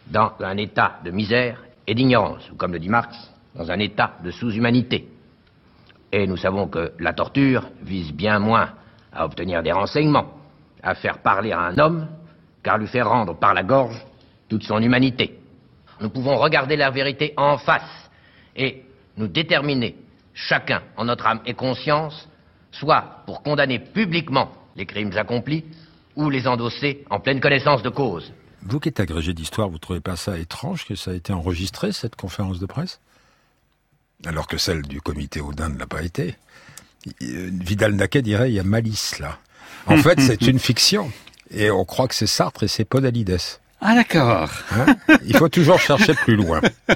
dans 0.08 0.32
un 0.40 0.56
état 0.56 1.00
de 1.04 1.12
misère 1.12 1.62
et 1.86 1.94
d'ignorance, 1.94 2.50
ou 2.50 2.56
comme 2.56 2.72
le 2.72 2.80
dit 2.80 2.88
Marx, 2.88 3.16
dans 3.54 3.70
un 3.70 3.80
état 3.80 4.14
de 4.24 4.32
sous-humanité. 4.32 5.10
Et 6.14 6.26
nous 6.26 6.38
savons 6.38 6.68
que 6.68 6.94
la 7.00 7.12
torture 7.12 7.70
vise 7.82 8.14
bien 8.14 8.40
moins 8.40 8.70
à 9.12 9.26
obtenir 9.26 9.62
des 9.62 9.74
renseignements, 9.74 10.38
à 10.82 10.96
faire 10.96 11.18
parler 11.18 11.52
à 11.52 11.60
un 11.60 11.78
homme, 11.78 12.08
qu'à 12.64 12.78
lui 12.78 12.88
faire 12.88 13.10
rendre 13.10 13.38
par 13.38 13.54
la 13.54 13.64
gorge 13.64 14.02
toute 14.48 14.64
son 14.64 14.82
humanité. 14.82 15.38
Nous 16.00 16.10
pouvons 16.10 16.38
regarder 16.38 16.78
la 16.78 16.92
vérité 16.92 17.34
en 17.36 17.58
face 17.58 18.10
et 18.56 18.84
nous 19.18 19.28
déterminer 19.28 19.96
chacun 20.34 20.82
en 20.98 21.06
notre 21.06 21.28
âme 21.28 21.42
et 21.46 21.54
conscience, 21.54 22.28
soit 22.72 23.24
pour 23.26 23.44
condamner 23.44 23.80
publiquement 23.80 24.52
les 24.76 24.86
crimes 24.86 25.16
accomplis, 25.16 25.64
ou 26.16 26.30
les 26.30 26.48
endosser 26.48 27.04
en 27.10 27.20
pleine 27.20 27.40
connaissance 27.40 27.82
de 27.82 27.90
cause. 27.90 28.34
Vous 28.62 28.80
qui 28.80 28.90
êtes 28.90 29.00
agrégé 29.00 29.34
d'histoire, 29.34 29.70
vous 29.70 29.78
trouvez 29.78 30.00
pas 30.00 30.16
ça 30.16 30.38
étrange 30.38 30.86
que 30.86 30.96
ça 30.96 31.12
a 31.12 31.14
été 31.14 31.34
enregistré, 31.34 31.92
cette 31.92 32.16
conférence 32.16 32.60
de 32.60 32.66
presse? 32.66 33.00
Alors 34.26 34.48
que 34.48 34.58
celle 34.58 34.84
du 34.84 35.02
comité 35.02 35.42
Audin 35.42 35.70
ne 35.70 35.78
l'a 35.78 35.88
pas 35.88 36.02
été. 36.02 36.36
Euh, 37.22 37.50
Vidal 37.52 37.94
Naquet 37.94 38.22
dirait, 38.22 38.52
il 38.52 38.54
y 38.54 38.60
a 38.60 38.64
malice 38.64 39.20
là. 39.20 39.38
En 39.88 39.98
fait, 39.98 40.20
c'est 40.22 40.44
une 40.44 40.60
fiction. 40.60 41.12
Et 41.52 41.70
on 41.72 41.84
croit 41.84 42.08
que 42.08 42.16
c'est 42.16 42.28
Sartre 42.28 42.64
et 42.64 42.68
c'est 42.68 42.86
Podalides. 42.86 43.38
Ah 43.82 43.96
d'accord. 43.96 44.50
Hein? 44.72 44.96
Il 45.26 45.36
faut 45.36 45.50
toujours 45.50 45.80
chercher 45.80 46.14
plus 46.14 46.38
loin. 46.38 46.62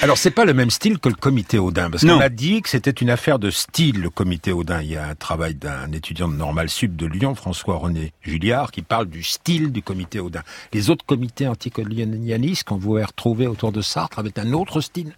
Alors 0.00 0.18
c'est 0.18 0.30
pas 0.30 0.44
le 0.44 0.52
même 0.52 0.70
style 0.70 0.98
que 0.98 1.08
le 1.08 1.14
comité 1.14 1.58
Audin, 1.58 1.90
parce 1.90 2.04
qu'on 2.04 2.20
a 2.20 2.28
dit 2.28 2.60
que 2.60 2.68
c'était 2.68 2.90
une 2.90 3.08
affaire 3.08 3.38
de 3.38 3.50
style, 3.50 4.02
le 4.02 4.10
comité 4.10 4.52
Audin. 4.52 4.82
Il 4.82 4.88
y 4.88 4.96
a 4.96 5.08
un 5.08 5.14
travail 5.14 5.54
d'un 5.54 5.90
étudiant 5.90 6.28
de 6.28 6.34
Normal 6.34 6.68
Sud 6.68 6.96
de 6.96 7.06
Lyon, 7.06 7.34
François-René 7.34 8.12
Julliard, 8.20 8.72
qui 8.72 8.82
parle 8.82 9.06
du 9.06 9.22
style 9.22 9.72
du 9.72 9.82
comité 9.82 10.20
Audin. 10.20 10.42
Les 10.74 10.90
autres 10.90 11.06
comités 11.06 11.48
anticolonialistes 11.48 12.64
qu'on 12.64 12.76
vous 12.76 12.92
retrouver 12.92 13.46
autour 13.46 13.72
de 13.72 13.80
Sartre 13.80 14.18
avaient 14.18 14.38
un 14.38 14.52
autre 14.52 14.82
style 14.82 15.14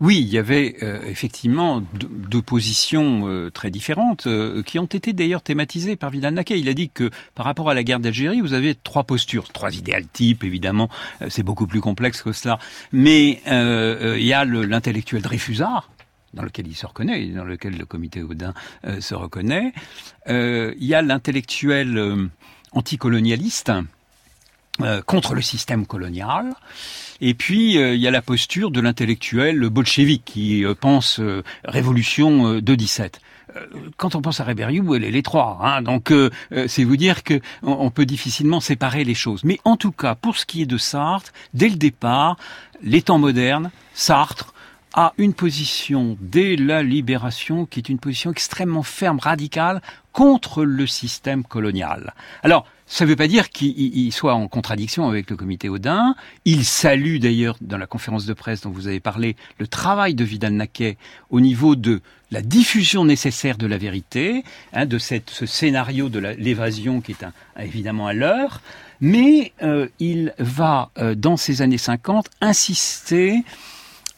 oui, 0.00 0.20
il 0.20 0.28
y 0.28 0.38
avait 0.38 0.76
euh, 0.84 1.02
effectivement 1.06 1.82
deux, 1.92 2.40
positions 2.40 3.26
euh, 3.26 3.50
très 3.50 3.68
différentes 3.70 4.28
euh, 4.28 4.62
qui 4.62 4.78
ont 4.78 4.86
été 4.86 5.12
d'ailleurs 5.12 5.42
thématisées 5.42 5.96
par 5.96 6.10
Vidal 6.10 6.34
Naquet. 6.34 6.60
Il 6.60 6.68
a 6.68 6.74
dit 6.74 6.88
que 6.88 7.10
par 7.34 7.44
rapport 7.44 7.68
à 7.68 7.74
la 7.74 7.82
guerre 7.82 7.98
d'Algérie, 7.98 8.40
vous 8.40 8.52
avez 8.52 8.76
trois 8.76 9.02
postures, 9.02 9.48
trois 9.52 9.74
idéales 9.74 10.06
types, 10.06 10.44
évidemment, 10.44 10.88
c'est 11.28 11.42
beaucoup 11.42 11.66
plus 11.66 11.80
complexe 11.80 12.22
que 12.22 12.30
cela. 12.32 12.60
Mais 12.92 13.40
il 13.46 14.24
y 14.24 14.32
a 14.32 14.44
l'intellectuel 14.44 15.22
Dreyfusard, 15.22 15.90
dans 16.32 16.44
lequel 16.44 16.68
il 16.68 16.76
se 16.76 16.86
reconnaît, 16.86 17.26
dans 17.26 17.44
lequel 17.44 17.76
le 17.76 17.84
comité 17.84 18.22
Audin 18.22 18.54
se 19.00 19.14
reconnaît. 19.14 19.72
il 20.28 20.76
y 20.78 20.94
a 20.94 21.02
l'intellectuel 21.02 22.30
anticolonialiste 22.72 23.72
contre 25.06 25.34
le 25.34 25.42
système 25.42 25.86
colonial. 25.86 26.54
Et 27.20 27.34
puis 27.34 27.78
euh, 27.78 27.94
il 27.94 28.00
y 28.00 28.06
a 28.06 28.10
la 28.10 28.22
posture 28.22 28.70
de 28.70 28.80
l'intellectuel 28.80 29.68
bolchevique 29.68 30.22
qui 30.24 30.64
euh, 30.64 30.74
pense 30.74 31.20
euh, 31.20 31.42
révolution 31.64 32.60
de 32.60 32.74
17 32.74 33.20
quand 33.96 34.14
on 34.14 34.22
pense 34.22 34.38
à 34.38 34.44
Rébériou, 34.44 34.94
elle 34.94 35.04
est 35.04 35.10
les. 35.10 35.22
Hein, 35.34 35.82
donc, 35.82 36.12
c'est 36.68 36.84
vous 36.84 36.96
dire 36.98 37.24
que 37.24 37.40
on, 37.62 37.90
peut 37.90 38.04
difficilement 38.04 38.60
séparer 38.60 39.02
les 39.02 39.14
choses. 39.14 39.42
Mais 39.42 39.58
en 39.64 39.76
tout 39.76 39.90
cas, 39.90 40.14
pour 40.14 40.36
ce 40.36 40.46
qui 40.46 40.62
est 40.62 40.66
de 40.66 40.76
Sartre, 40.76 41.32
dès 41.54 41.68
le 41.68 41.74
départ, 41.74 42.36
les 42.82 43.02
temps 43.02 43.18
modernes, 43.18 43.70
Sartre 43.94 44.54
a 44.94 45.12
une 45.18 45.32
position 45.32 46.16
dès 46.20 46.56
la 46.56 46.82
libération 46.82 47.66
qui 47.66 47.80
est 47.80 47.88
une 47.88 47.98
position 47.98 48.30
extrêmement 48.30 48.84
ferme, 48.84 49.18
radicale 49.18 49.82
contre 50.12 50.64
le 50.64 50.86
système 50.86 51.42
colonial. 51.42 52.14
Alors, 52.42 52.66
ça 52.88 53.04
ne 53.04 53.10
veut 53.10 53.16
pas 53.16 53.28
dire 53.28 53.50
qu'il 53.50 54.12
soit 54.12 54.34
en 54.34 54.48
contradiction 54.48 55.06
avec 55.08 55.28
le 55.28 55.36
comité 55.36 55.68
Audin. 55.68 56.14
Il 56.46 56.64
salue 56.64 57.18
d'ailleurs, 57.18 57.56
dans 57.60 57.76
la 57.76 57.86
conférence 57.86 58.24
de 58.24 58.32
presse 58.32 58.62
dont 58.62 58.70
vous 58.70 58.88
avez 58.88 58.98
parlé, 58.98 59.36
le 59.58 59.66
travail 59.66 60.14
de 60.14 60.24
Vidal-Naquet 60.24 60.96
au 61.28 61.40
niveau 61.40 61.76
de 61.76 62.00
la 62.30 62.40
diffusion 62.40 63.04
nécessaire 63.04 63.58
de 63.58 63.66
la 63.66 63.76
vérité, 63.76 64.42
hein, 64.72 64.86
de 64.86 64.98
cette, 64.98 65.28
ce 65.28 65.44
scénario 65.44 66.08
de 66.08 66.18
l'évasion 66.18 67.02
qui 67.02 67.12
est 67.12 67.24
évidemment 67.58 68.06
à 68.06 68.14
l'heure. 68.14 68.62
Mais 69.00 69.52
euh, 69.62 69.88
il 69.98 70.34
va, 70.38 70.90
euh, 70.98 71.14
dans 71.14 71.36
ces 71.36 71.60
années 71.60 71.78
50, 71.78 72.28
insister 72.40 73.44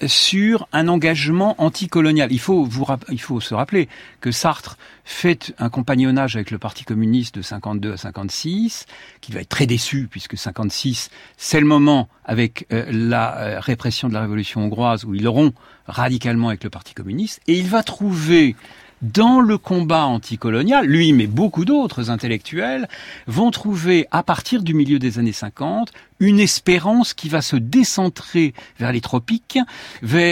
sur 0.06 0.68
un 0.72 0.88
engagement 0.88 1.54
anticolonial. 1.58 2.32
Il 2.32 2.40
faut, 2.40 2.64
vous, 2.64 2.86
il 3.10 3.20
faut 3.20 3.40
se 3.40 3.54
rappeler 3.54 3.88
que 4.20 4.30
Sartre 4.30 4.78
fait 5.04 5.54
un 5.58 5.68
compagnonnage 5.68 6.36
avec 6.36 6.50
le 6.50 6.58
Parti 6.58 6.84
communiste 6.84 7.34
de 7.36 7.42
52 7.42 7.92
à 7.92 7.96
56, 7.96 8.86
qui 9.20 9.32
va 9.32 9.40
être 9.40 9.48
très 9.48 9.66
déçu 9.66 10.08
puisque 10.10 10.36
56, 10.36 11.10
c'est 11.36 11.60
le 11.60 11.66
moment 11.66 12.08
avec 12.24 12.66
euh, 12.72 12.84
la 12.90 13.36
euh, 13.38 13.60
répression 13.60 14.08
de 14.08 14.14
la 14.14 14.20
révolution 14.20 14.62
hongroise 14.62 15.04
où 15.04 15.14
ils 15.14 15.28
rompt 15.28 15.54
radicalement 15.86 16.48
avec 16.48 16.64
le 16.64 16.70
Parti 16.70 16.94
communiste, 16.94 17.40
et 17.46 17.58
il 17.58 17.66
va 17.66 17.82
trouver 17.82 18.54
dans 19.02 19.40
le 19.40 19.56
combat 19.56 20.04
anticolonial, 20.04 20.86
lui 20.86 21.12
mais 21.12 21.26
beaucoup 21.26 21.64
d'autres 21.64 22.10
intellectuels 22.10 22.88
vont 23.26 23.50
trouver 23.50 24.06
à 24.10 24.22
partir 24.22 24.62
du 24.62 24.74
milieu 24.74 24.98
des 24.98 25.18
années 25.18 25.32
50 25.32 25.90
une 26.20 26.38
espérance 26.38 27.14
qui 27.14 27.28
va 27.28 27.40
se 27.40 27.56
décentrer 27.56 28.54
vers 28.78 28.92
les 28.92 29.00
tropiques, 29.00 29.58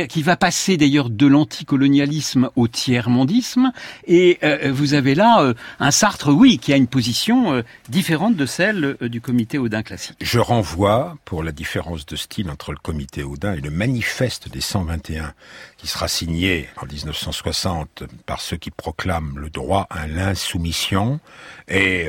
qui 0.09 0.23
va 0.23 0.37
passer 0.37 0.77
d'ailleurs 0.77 1.11
de 1.11 1.27
l'anticolonialisme 1.27 2.51
au 2.57 2.69
tiers-mondisme. 2.69 3.73
Et 4.07 4.39
euh, 4.43 4.71
vous 4.73 4.95
avez 4.95 5.15
là 5.15 5.41
euh, 5.41 5.55
un 5.81 5.91
Sartre, 5.91 6.29
oui, 6.29 6.59
qui 6.59 6.73
a 6.73 6.77
une 6.77 6.87
position 6.87 7.55
euh, 7.55 7.63
différente 7.89 8.37
de 8.37 8.47
celle 8.47 8.97
du 9.01 9.21
comité 9.21 9.57
Audin 9.59 9.83
classique. 9.83 10.19
Je 10.21 10.39
renvoie, 10.39 11.17
pour 11.25 11.43
la 11.43 11.53
différence 11.53 12.05
de 12.05 12.17
style 12.17 12.51
entre 12.51 12.73
le 12.73 12.79
comité 12.79 13.23
Audin 13.23 13.55
et 13.55 13.61
le 13.61 13.71
manifeste 13.71 14.51
des 14.51 14.61
121, 14.61 15.33
qui 15.79 15.87
sera 15.87 16.07
signé 16.07 16.69
en 16.83 16.87
1960 16.87 18.05
par 18.27 18.41
ceux 18.41 18.59
qui 18.59 18.71
proclament 18.71 19.39
le 19.39 19.49
droit 19.49 19.87
à 19.89 20.07
l'insoumission 20.07 21.21
et 21.69 22.09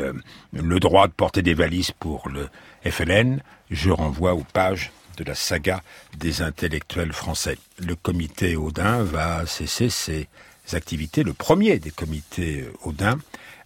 le 0.52 0.80
droit 0.80 1.08
de 1.08 1.13
porter 1.13 1.42
des 1.42 1.54
valises 1.54 1.92
pour 1.92 2.28
le 2.30 2.50
FLN, 2.84 3.42
je 3.69 3.91
renvoie 3.91 4.34
aux 4.34 4.45
pages 4.53 4.91
de 5.17 5.23
la 5.23 5.36
saga 5.36 5.82
des 6.17 6.41
intellectuels 6.41 7.13
français. 7.13 7.58
Le 7.86 7.95
comité 7.95 8.55
Audin 8.55 9.03
va 9.03 9.45
cesser 9.45 9.89
ses 9.89 10.27
activités, 10.73 11.23
le 11.23 11.34
premier 11.34 11.77
des 11.79 11.91
comités 11.91 12.65
Audin, 12.84 13.17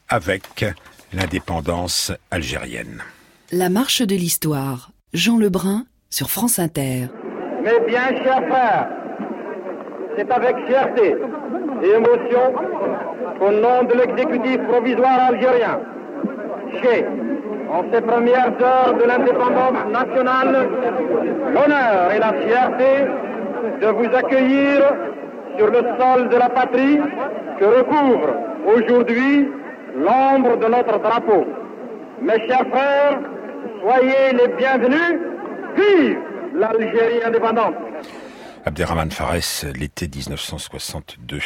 avec 0.09 0.65
l'indépendance 1.13 2.11
algérienne. 2.31 3.03
La 3.51 3.69
marche 3.69 4.01
de 4.01 4.15
l'histoire, 4.15 4.91
Jean 5.13 5.37
Lebrun 5.37 5.85
sur 6.09 6.31
France 6.31 6.59
Inter. 6.59 7.07
Mes 7.63 7.79
bien 7.87 8.07
chers 8.23 8.47
frères, 8.47 8.89
c'est 10.17 10.29
avec 10.31 10.55
fierté 10.67 11.15
et 11.83 11.87
émotion 11.87 12.53
qu'au 13.39 13.51
nom 13.51 13.83
de 13.83 13.93
l'exécutif 13.93 14.57
provisoire 14.67 15.19
algérien, 15.29 15.79
j'ai 16.81 17.05
en 17.73 17.83
ces 17.91 18.01
premières 18.01 18.53
heures 18.62 18.93
de 18.93 19.03
l'indépendance 19.03 19.86
nationale, 19.91 20.69
l'honneur 21.53 22.12
et 22.13 22.19
la 22.19 22.33
fierté 22.33 22.91
de 23.81 23.88
vous 23.88 24.15
accueillir 24.15 24.79
sur 25.57 25.67
le 25.67 25.81
sol 25.99 26.29
de 26.29 26.36
la 26.36 26.49
patrie 26.49 26.99
que 27.59 27.65
recouvre 27.65 28.29
aujourd'hui 28.75 29.49
l'ombre 29.95 30.57
de 30.57 30.67
notre 30.67 30.99
drapeau. 30.99 31.45
Mes 32.21 32.47
chers 32.47 32.67
frères, 32.67 33.19
soyez 33.81 34.33
les 34.33 34.47
bienvenus. 34.55 35.19
Vive 35.75 36.17
l'Algérie 36.53 37.23
indépendante. 37.25 37.73
Abderrahman 38.65 39.09
Fares, 39.09 39.65
l'été 39.75 40.07
1962. 40.07 41.39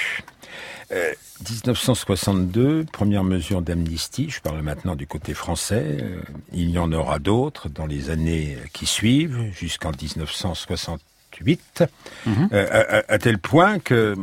1962, 0.92 2.62
euh, 2.62 2.84
première 2.92 3.24
mesure 3.24 3.62
d'amnistie, 3.62 4.30
je 4.30 4.42
parle 4.42 4.62
maintenant 4.62 4.96
du 4.96 5.08
côté 5.08 5.34
français, 5.34 5.98
euh, 6.02 6.22
il 6.54 6.70
y 6.70 6.80
en 6.80 6.92
aura 6.92 7.20
d'autres 7.20 7.70
dans 7.70 7.86
les 7.86 8.10
années 8.10 8.58
qui 8.74 8.86
suivent, 8.86 9.52
jusqu'en 9.54 9.92
1968, 9.92 11.84
mhm. 12.26 12.50
euh, 12.54 13.02
à, 13.08 13.18
tel 13.20 13.38
point 13.38 13.80
que 13.80 14.16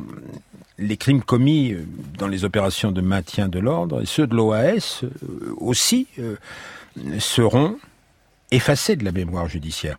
les 0.78 0.96
crimes 0.96 1.22
commis 1.22 1.76
dans 2.18 2.28
les 2.28 2.44
opérations 2.44 2.90
de 2.90 3.00
maintien 3.00 3.48
de 3.48 3.58
l'ordre 3.58 4.02
et 4.02 4.06
ceux 4.06 4.26
de 4.26 4.34
l'OAS 4.34 5.04
aussi 5.58 6.08
seront 7.20 7.78
effacés 8.50 8.96
de 8.96 9.04
la 9.04 9.12
mémoire 9.12 9.48
judiciaire. 9.48 9.98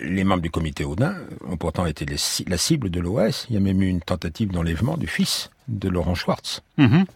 Les 0.00 0.22
membres 0.22 0.42
du 0.42 0.50
comité 0.50 0.84
Audin 0.84 1.16
ont 1.48 1.56
pourtant 1.56 1.84
été 1.86 2.06
la 2.06 2.56
cible 2.56 2.90
de 2.90 3.00
l'OAS. 3.00 3.46
Il 3.48 3.54
y 3.54 3.56
a 3.56 3.60
même 3.60 3.82
eu 3.82 3.88
une 3.88 4.00
tentative 4.00 4.52
d'enlèvement 4.52 4.96
du 4.96 5.08
fils 5.08 5.50
de 5.66 5.88
Laurent 5.88 6.14
Schwartz. 6.14 6.62
Mhm. 6.76 7.06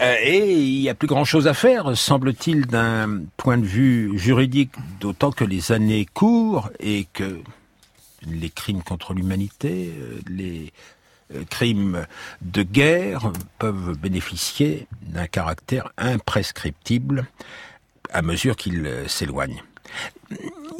Euh, 0.00 0.16
et 0.22 0.54
il 0.54 0.80
n'y 0.80 0.88
a 0.88 0.94
plus 0.94 1.08
grand-chose 1.08 1.46
à 1.46 1.54
faire, 1.54 1.96
semble-t-il, 1.96 2.66
d'un 2.66 3.20
point 3.36 3.58
de 3.58 3.66
vue 3.66 4.18
juridique, 4.18 4.72
d'autant 4.98 5.30
que 5.30 5.44
les 5.44 5.72
années 5.72 6.06
courent 6.14 6.70
et 6.80 7.06
que 7.12 7.40
les 8.26 8.50
crimes 8.50 8.82
contre 8.82 9.12
l'humanité, 9.12 9.92
euh, 9.98 10.20
les 10.26 10.72
euh, 11.34 11.42
crimes 11.50 12.06
de 12.40 12.62
guerre 12.62 13.30
peuvent 13.58 13.98
bénéficier 13.98 14.86
d'un 15.02 15.26
caractère 15.26 15.90
imprescriptible 15.98 17.26
à 18.10 18.22
mesure 18.22 18.56
qu'ils 18.56 18.90
s'éloignent. 19.06 19.62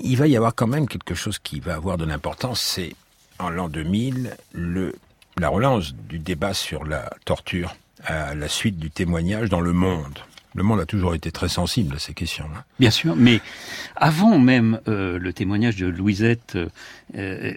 Il 0.02 0.16
va 0.16 0.26
y 0.26 0.36
avoir 0.36 0.54
quand 0.54 0.66
même 0.66 0.88
quelque 0.88 1.14
chose 1.14 1.38
qui 1.38 1.60
va 1.60 1.74
avoir 1.74 1.98
de 1.98 2.04
l'importance, 2.04 2.60
c'est 2.60 2.94
en 3.38 3.50
l'an 3.50 3.68
2000 3.68 4.36
le 4.52 4.94
la 5.38 5.48
relance 5.48 5.94
du 5.94 6.18
débat 6.18 6.52
sur 6.54 6.84
la 6.84 7.10
torture 7.24 7.74
à 8.04 8.34
la 8.34 8.48
suite 8.48 8.78
du 8.78 8.90
témoignage 8.90 9.48
dans 9.48 9.60
le 9.60 9.72
monde. 9.72 10.18
Le 10.54 10.64
monde 10.64 10.80
a 10.80 10.86
toujours 10.86 11.14
été 11.14 11.30
très 11.30 11.48
sensible 11.48 11.94
à 11.94 11.98
ces 11.98 12.12
questions. 12.12 12.46
là 12.52 12.64
Bien 12.80 12.90
sûr, 12.90 13.14
mais 13.14 13.40
avant 13.94 14.38
même 14.38 14.80
euh, 14.88 15.16
le 15.18 15.32
témoignage 15.32 15.76
de 15.76 15.86
Louisette 15.86 16.56
euh, 16.56 16.68
euh 17.16 17.52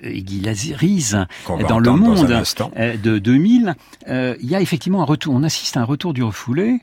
dans 1.67 1.79
Le 1.79 1.91
Monde 1.91 2.43
euh, 2.77 2.97
de 2.97 3.17
2000, 3.17 3.75
il 4.08 4.36
y 4.49 4.56
a 4.56 4.62
effectivement 4.62 5.01
un 5.01 5.06
retour. 5.06 5.34
On 5.34 5.43
assiste 5.43 5.75
à 5.75 5.82
un 5.82 5.86
retour 5.86 6.13
du 6.13 6.21
refoulé. 6.23 6.82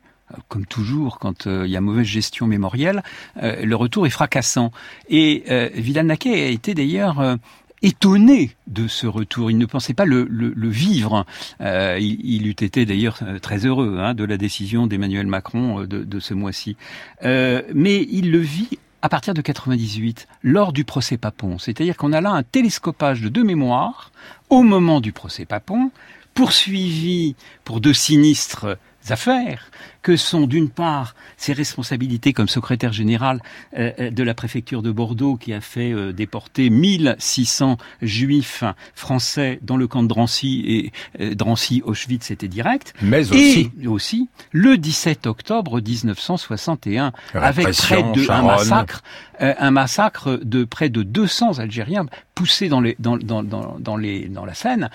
Comme 0.49 0.67
toujours, 0.67 1.19
quand 1.19 1.47
il 1.47 1.67
y 1.67 1.77
a 1.77 1.81
mauvaise 1.81 2.07
gestion 2.07 2.47
mémorielle, 2.47 3.03
le 3.43 3.75
retour 3.75 4.07
est 4.07 4.11
fracassant. 4.11 4.73
Et 5.09 5.45
Villanacquet 5.75 6.45
a 6.45 6.49
été 6.49 6.75
d'ailleurs 6.75 7.39
étonné 7.83 8.51
de 8.67 8.89
ce 8.89 9.07
retour. 9.07 9.51
Il 9.51 9.59
ne 9.59 9.67
pensait 9.67 9.95
pas 9.95 10.05
le, 10.05 10.27
vivre. 10.69 11.27
Euh, 11.61 11.99
il, 12.01 12.47
eût 12.47 12.51
été 12.51 12.87
d'ailleurs 12.87 13.19
euh, 13.23 13.39
très 13.39 13.67
heureux 13.67 13.99
hein, 13.99 14.15
de 14.15 14.25
la 14.25 14.37
décision 14.37 14.87
d'Emmanuel 14.87 15.27
Macron 15.27 15.83
euh, 15.83 15.87
de, 15.87 16.21
ce 16.21 16.35
mois-ci. 16.35 16.77
mais 17.23 18.07
il 18.11 18.31
le 18.31 18.39
vit 18.39 18.79
à 19.03 19.09
partir 19.09 19.33
de 19.33 19.41
98, 19.41 20.29
lors 20.43 20.75
du 20.75 20.85
procès 20.85 21.17
Papon. 21.17 21.59
C'est-à-dire 21.59 21.97
qu'on 21.97 22.13
a 22.13 22.21
là 22.21 22.33
un 22.33 22.43
télescopage 22.43 23.23
de 23.23 23.31
deux 23.31 23.45
mémoires 23.45 24.13
au 24.51 24.63
moment 24.63 25.01
du 25.01 25.13
procès 25.13 25.47
Papon, 25.47 25.91
poursuivi 26.35 27.35
pour 27.65 27.81
de 27.81 27.95
sinistres 27.95 28.77
affaires, 29.09 29.71
que 30.03 30.17
sont 30.17 30.47
d'une 30.47 30.71
part 30.71 31.15
ses 31.37 31.53
responsabilités 31.53 32.33
comme 32.33 32.49
secrétaire 32.49 32.93
général 32.93 33.43
euh, 33.77 33.93
euh, 33.99 34.11
de 34.11 34.23
la 34.23 34.35
préfecture 34.35 34.83
de 34.83 34.91
Bordeaux 34.91 35.37
qui 35.37 35.53
a 35.53 35.61
fait 35.61 35.93
euh, 35.93 36.13
déporter 36.13 36.71
1600 36.71 37.77
juifs 38.03 38.65
français 38.95 39.59
dans 39.63 39.77
le 39.77 39.87
camp 39.87 40.03
de 40.03 40.09
Drancy 40.09 40.93
et 41.19 41.35
Drancy 41.35 41.83
Auschwitz 41.85 42.31
était 42.31 42.49
direct. 42.49 42.95
Mais 43.03 43.31
aussi 43.31 43.71
et 43.81 43.87
aussi. 43.87 44.29
le 44.53 44.77
17 44.77 45.27
octobre 45.27 45.81
1961 45.81 47.13
avec 47.35 47.69
près 47.73 48.03
de 48.03 48.31
un 48.31 48.43
massacre 48.43 49.03
un 49.39 49.71
massacre 49.71 50.39
de 50.43 50.65
près 50.65 50.91
de 50.91 51.03
200 51.03 51.61
Algériens 51.61 52.07
poussés 52.35 52.69
dans 52.69 52.81
les 52.81 52.95
dans 52.99 53.17
dans 53.17 53.43
dans, 53.43 53.97
les 53.97 54.29
dans 54.29 54.45
la 54.45 54.55
Seine 54.55 54.91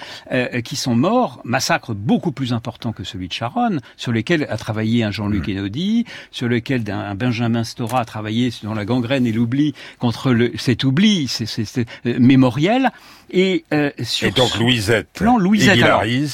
qui 0.63 0.75
sont 0.75 0.95
morts. 0.95 1.41
Massacre 1.43 1.93
beaucoup 1.93 2.31
plus 2.31 2.53
important 2.53 2.91
que 2.91 3.03
celui 3.03 3.27
de 3.27 3.33
Charonne 3.33 3.79
sur 3.97 4.11
lesquels 4.11 4.45
a 4.49 4.57
travaillé 4.57 4.94
un 5.03 5.11
Jean-Luc 5.11 5.49
Enodi, 5.49 6.05
mm. 6.07 6.11
sur 6.31 6.47
lequel 6.47 6.83
un 6.89 7.15
Benjamin 7.15 7.63
Stora 7.63 8.01
a 8.01 8.05
travaillé 8.05 8.49
dans 8.63 8.73
la 8.73 8.85
gangrène 8.85 9.25
et 9.25 9.31
l'oubli 9.31 9.73
contre 9.99 10.31
le, 10.31 10.51
cet 10.57 10.83
oubli, 10.83 11.27
c'est 11.27 11.79
euh, 12.05 12.15
mémoriel. 12.19 12.91
Et, 13.31 13.63
euh, 13.73 13.89
sur 14.03 14.27
et 14.27 14.31
donc 14.31 14.55
Louisette, 14.57 15.07
plan, 15.13 15.37
Louisette 15.37 15.79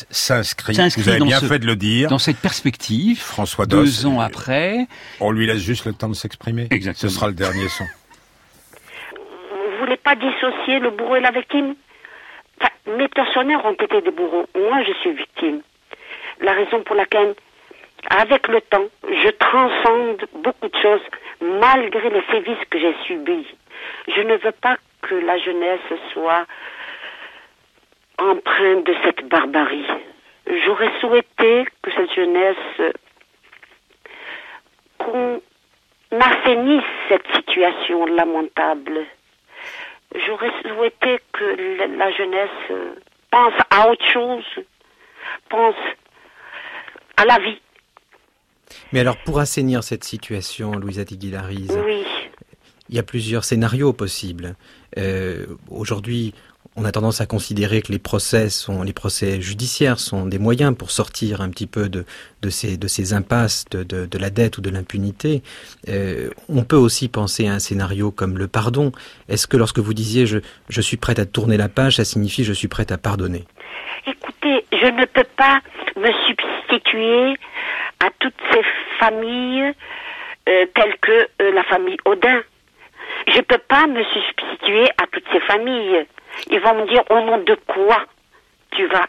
s'inscrit, 0.10 0.74
vous 0.98 1.10
avez 1.10 1.20
bien 1.22 1.40
fait 1.40 1.60
de 1.60 1.66
le 1.66 1.76
dire, 1.76 2.10
dans 2.10 2.20
cette 2.20 2.38
perspective, 2.38 3.20
François 3.20 3.66
deux 3.66 4.06
ans 4.06 4.20
après. 4.20 4.88
On 5.20 5.32
lui 5.32 5.48
laisse 5.48 5.62
juste 5.62 5.86
le 5.86 5.94
temps 5.94 6.10
de 6.10 6.14
s'exprimer. 6.14 6.68
Exactement. 6.70 7.10
Ce 7.10 7.16
sera 7.16 7.28
le 7.28 7.34
dernier 7.34 7.68
son. 7.70 7.86
Vous 9.16 9.78
voulez 9.80 9.98
pas 9.98 10.16
dissocier 10.16 10.80
le 10.80 10.92
bourreau 10.92 11.16
et 11.16 11.22
la 11.22 11.32
victime? 11.32 11.76
Mes 12.98 13.08
personnaires 13.08 13.64
ont 13.66 13.74
été 13.74 14.02
des 14.02 14.12
bourreaux. 14.12 14.46
Moi, 14.56 14.84
je 14.84 14.94
suis 15.02 15.14
victime. 15.14 15.62
La 16.42 16.54
raison 16.54 16.84
pour 16.84 16.96
laquelle 16.96 17.36
avec 18.10 18.48
le 18.48 18.62
temps, 18.62 18.88
je 19.04 19.30
transcende 19.30 20.26
beaucoup 20.34 20.68
de 20.68 20.78
choses 20.78 21.02
malgré 21.42 22.10
les 22.10 22.24
sévices 22.32 22.66
que 22.70 22.80
j'ai 22.80 22.96
subis. 23.06 23.48
Je 24.08 24.22
ne 24.22 24.36
veux 24.38 24.52
pas 24.52 24.78
que 25.02 25.16
la 25.16 25.38
jeunesse 25.38 25.80
soit 26.14 26.46
empreinte 28.18 28.86
de 28.86 28.96
cette 29.04 29.28
barbarie. 29.28 29.88
J'aurais 30.66 30.92
souhaité 31.00 31.66
que 31.82 31.92
cette 31.92 32.14
jeunesse 32.14 32.94
qu'on 34.98 35.42
assainisse 36.20 36.84
cette 37.10 37.28
situation 37.36 38.06
lamentable. 38.06 39.06
J'aurais 40.14 40.52
souhaité 40.68 41.20
que 41.32 41.88
la 41.98 42.12
jeunesse 42.12 42.96
pense 43.32 43.54
à 43.70 43.90
autre 43.90 44.06
chose, 44.06 44.46
pense 45.50 45.76
à 47.18 47.26
la 47.26 47.38
vie. 47.40 47.62
Mais 48.94 49.00
alors, 49.00 49.18
pour 49.18 49.40
assainir 49.40 49.84
cette 49.84 50.04
situation, 50.04 50.74
Louisa 50.74 51.06
Tiguilariz, 51.06 51.72
il 52.90 52.96
y 52.96 53.00
a 53.00 53.04
plusieurs 53.04 53.46
scénarios 53.46 53.94
possibles. 53.94 54.56
Euh, 54.98 55.46
aujourd'hui, 55.70 56.34
on 56.76 56.86
a 56.86 56.92
tendance 56.92 57.20
à 57.20 57.26
considérer 57.26 57.82
que 57.82 57.92
les 57.92 58.00
procès 58.00 58.50
sont, 58.50 58.84
les 58.84 58.94
procès 58.94 59.42
judiciaires 59.42 60.00
sont 60.00 60.26
des 60.26 60.40
moyens 60.40 60.76
pour 60.76 60.92
sortir 60.92 61.42
un 61.42 61.50
petit 61.50 61.68
peu 61.68 61.90
de, 61.90 62.06
de 62.42 62.50
ces, 62.50 62.78
de 62.78 62.88
ces 62.88 63.14
impasses 63.14 63.66
de, 63.72 63.84
de, 63.84 64.18
la 64.18 64.30
dette 64.30 64.58
ou 64.58 64.62
de 64.62 64.70
l'impunité. 64.70 65.42
Euh, 65.90 66.30
on 66.48 66.64
peut 66.64 66.78
aussi 66.78 67.10
penser 67.10 67.48
à 67.48 67.54
un 67.54 67.60
scénario 67.60 68.12
comme 68.12 68.38
le 68.38 68.48
pardon. 68.48 68.92
Est-ce 69.28 69.48
que 69.48 69.58
lorsque 69.58 69.80
vous 69.80 69.94
disiez 69.94 70.26
je, 70.26 70.40
je 70.70 70.82
suis 70.82 70.98
prête 70.98 71.20
à 71.20 71.26
tourner 71.26 71.58
la 71.58 71.68
page, 71.68 71.98
ça 71.98 72.06
signifie 72.06 72.46
je 72.46 72.54
suis 72.54 72.70
prête 72.70 72.92
à 72.92 72.98
pardonner? 72.98 73.44
Écoutez, 74.08 74.66
je 74.72 74.88
ne 74.88 75.06
peux 75.06 75.28
pas 75.36 75.60
me 75.98 76.10
substituer 76.26 77.38
à 78.06 78.10
toutes 78.20 78.42
ces 78.52 78.62
familles 79.00 79.74
euh, 80.50 80.66
telles 80.74 80.98
que 81.02 81.28
euh, 81.42 81.52
la 81.54 81.64
famille 81.64 81.98
Odin. 82.06 82.42
Je 83.28 83.38
ne 83.38 83.42
peux 83.42 83.60
pas 83.60 83.88
me 83.88 84.04
substituer 84.04 84.90
à 84.98 85.06
toutes 85.12 85.28
ces 85.32 85.40
familles. 85.42 86.06
Ils 86.50 86.60
vont 86.60 86.76
me 86.76 86.88
dire 86.88 87.04
au 87.10 87.20
nom 87.22 87.38
de 87.40 87.56
quoi 87.68 88.06
tu 88.72 88.88
vas 88.88 89.06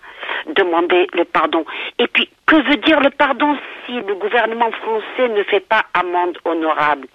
demander 0.56 1.06
le 1.14 1.24
pardon? 1.24 1.64
Et 1.98 2.06
puis, 2.08 2.28
que 2.46 2.56
veut 2.56 2.76
dire 2.78 3.00
le 3.00 3.10
pardon 3.10 3.56
si 3.86 3.92
le 3.92 4.14
gouvernement 4.16 4.70
français 4.72 5.28
ne 5.28 5.42
fait 5.44 5.60
pas 5.60 5.84
amende 5.94 6.36
honorable? 6.44 7.06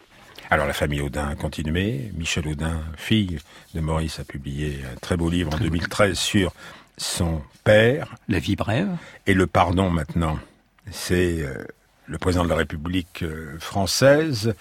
Alors 0.49 0.65
la 0.65 0.73
famille 0.73 1.01
Audin 1.01 1.27
a 1.27 1.35
continué. 1.35 2.09
Michel 2.17 2.47
Audin, 2.47 2.81
fille 2.95 3.37
de 3.75 3.81
Maurice, 3.81 4.19
a 4.19 4.23
publié 4.23 4.77
un 4.91 4.95
très 4.99 5.17
beau 5.17 5.29
livre 5.29 5.53
en 5.53 5.57
2013 5.57 6.17
sur 6.17 6.51
son 6.97 7.41
père. 7.65 8.15
La 8.29 8.39
vie 8.39 8.55
brève. 8.55 8.95
Et 9.27 9.33
le 9.33 9.45
pardon 9.45 9.89
maintenant 9.89 10.39
c'est 10.91 11.41
euh, 11.41 11.65
le 12.05 12.17
président 12.17 12.43
de 12.43 12.49
la 12.49 12.55
République 12.55 13.23
euh, 13.23 13.57
française 13.59 14.53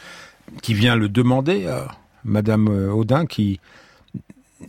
qui 0.63 0.75
vient 0.75 0.97
le 0.97 1.09
demander 1.09 1.67
à 1.67 1.89
Madame 2.25 2.69
euh, 2.69 2.93
Audin 2.93 3.27
qui 3.27 3.61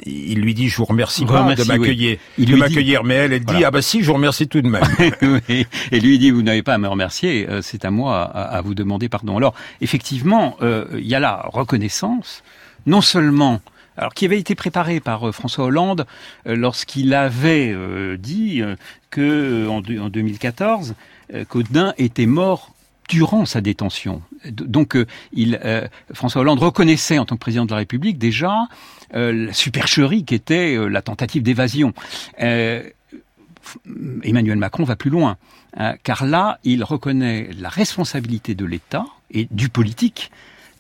il 0.06 0.42
lui 0.42 0.54
dit 0.54 0.68
je 0.68 0.78
vous 0.78 0.86
remercie 0.86 1.26
pas 1.26 1.56
de 1.56 1.64
m'accueillir, 1.64 2.18
de 2.38 2.56
m'accueillir, 2.58 3.06
mais 3.06 3.14
elle, 3.14 3.34
elle 3.34 3.46
dit 3.46 3.64
ah 3.64 3.72
bah 3.72 3.82
si 3.82 4.02
je 4.02 4.08
vous 4.08 4.16
remercie 4.16 4.50
tout 4.50 4.62
de 4.62 4.68
même. 4.68 4.84
Et 5.48 6.00
lui 6.02 6.20
dit 6.20 6.30
vous 6.30 6.42
n'avez 6.42 6.62
pas 6.62 6.74
à 6.74 6.78
me 6.78 6.90
remercier, 6.90 7.48
c'est 7.62 7.86
à 7.86 7.90
moi 7.90 8.22
à, 8.22 8.60
vous 8.60 8.76
demander 8.76 9.08
pardon. 9.08 9.38
Alors 9.38 9.56
effectivement, 9.80 10.58
il 10.62 11.08
y 11.08 11.16
a 11.16 11.22
la 11.22 11.50
reconnaissance, 11.54 12.44
non 12.86 13.00
seulement 13.00 13.62
alors 13.96 14.14
qui 14.14 14.26
avait 14.26 14.38
été 14.38 14.56
préparé 14.56 15.00
par 15.00 15.34
François 15.34 15.64
Hollande 15.64 16.06
lorsqu'il 16.46 17.14
avait 17.14 17.74
dit 18.18 18.62
que 19.10 19.70
en 19.70 20.10
2014 20.10 20.96
euh, 21.34 21.44
qu'Audin 21.44 21.94
était 21.98 22.26
mort 22.26 22.74
durant 23.10 23.46
sa 23.46 23.60
détention. 23.60 24.22
Donc, 24.50 24.96
euh, 24.96 25.06
euh, 25.38 25.88
François 26.14 26.42
Hollande 26.42 26.60
reconnaissait 26.60 27.18
en 27.18 27.26
tant 27.26 27.36
que 27.36 27.42
président 27.42 27.66
de 27.66 27.72
la 27.72 27.78
République 27.78 28.18
déjà 28.18 28.68
la 29.12 29.54
supercherie 29.54 30.26
qui 30.26 30.36
était 30.36 30.78
la 30.90 31.02
tentative 31.02 31.42
d'évasion. 31.42 31.94
Emmanuel 32.38 32.92
Macron 34.58 34.84
va 34.84 34.98
plus 34.98 35.10
loin, 35.10 35.38
car 36.04 36.26
là, 36.26 36.60
il 36.66 36.84
reconnaît 36.84 37.52
la 37.58 37.70
responsabilité 37.70 38.54
de 38.54 38.66
l'État 38.66 39.06
et 39.32 39.48
du 39.50 39.70
politique 39.70 40.30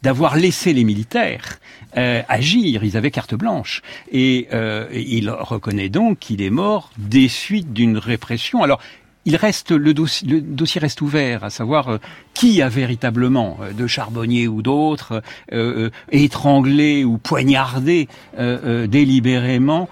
d'avoir 0.02 0.36
laissé 0.36 0.74
les 0.74 0.84
militaires 0.84 1.58
agir, 1.94 2.84
ils 2.84 2.98
avaient 2.98 3.12
carte 3.12 3.34
blanche. 3.34 3.82
Et 4.12 4.50
il 4.92 5.30
reconnaît 5.30 5.88
donc 5.88 6.20
qu'il 6.20 6.42
est 6.42 6.50
mort 6.50 6.92
des 6.98 7.30
suites 7.30 7.72
d'une 7.72 7.98
répression. 7.98 8.62
Alors, 8.62 8.82
il 9.28 9.36
reste 9.36 9.72
le 9.72 9.94
dossier, 9.94 10.80
reste 10.80 11.02
ouvert, 11.02 11.44
à 11.44 11.50
savoir 11.50 11.90
euh, 11.90 11.98
qui 12.34 12.62
a 12.62 12.70
véritablement, 12.70 13.58
euh, 13.62 13.74
de 13.74 13.86
Charbonnier 13.86 14.48
ou 14.48 14.62
d'autres, 14.62 15.22
euh, 15.52 15.90
étranglé 16.13 17.04
ou 17.04 17.18
poignardé 17.18 18.08
délibérément 18.38 19.90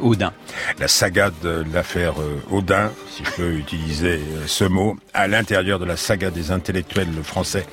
Audin. 0.00 0.32
La 0.78 0.88
saga 0.88 1.30
de 1.42 1.64
l'affaire 1.74 2.14
Audin, 2.50 2.90
si 3.10 3.22
je 3.24 3.30
peux 3.32 3.52
utiliser 3.52 4.20
ce 4.46 4.64
mot, 4.64 4.96
à 5.12 5.28
l'intérieur 5.28 5.78
de 5.78 5.84
la 5.84 5.96
saga 5.96 6.30
des 6.30 6.50
intellectuels 6.50 7.12
français 7.22 7.66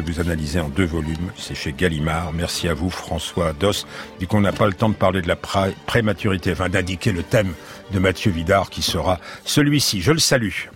vous 0.00 0.20
analysez 0.20 0.60
en 0.60 0.68
deux 0.68 0.84
volumes. 0.84 1.32
C'est 1.36 1.54
chez 1.54 1.72
Gallimard. 1.72 2.32
Merci 2.32 2.68
à 2.68 2.74
vous, 2.74 2.90
François 2.90 3.52
Dos. 3.52 3.86
Du 4.20 4.26
coup, 4.26 4.36
on 4.36 4.40
n'a 4.40 4.52
pas 4.52 4.66
le 4.66 4.72
temps 4.72 4.88
de 4.88 4.94
parler 4.94 5.22
de 5.22 5.28
la 5.28 5.36
prématurité, 5.36 6.52
enfin 6.52 6.68
d'indiquer 6.68 7.12
le 7.12 7.22
thème 7.22 7.52
de 7.92 7.98
Mathieu 7.98 8.30
Vidard 8.30 8.70
qui 8.70 8.82
sera 8.82 9.18
celui-ci. 9.44 10.00
Je 10.00 10.12
le 10.12 10.18
salue. 10.18 10.68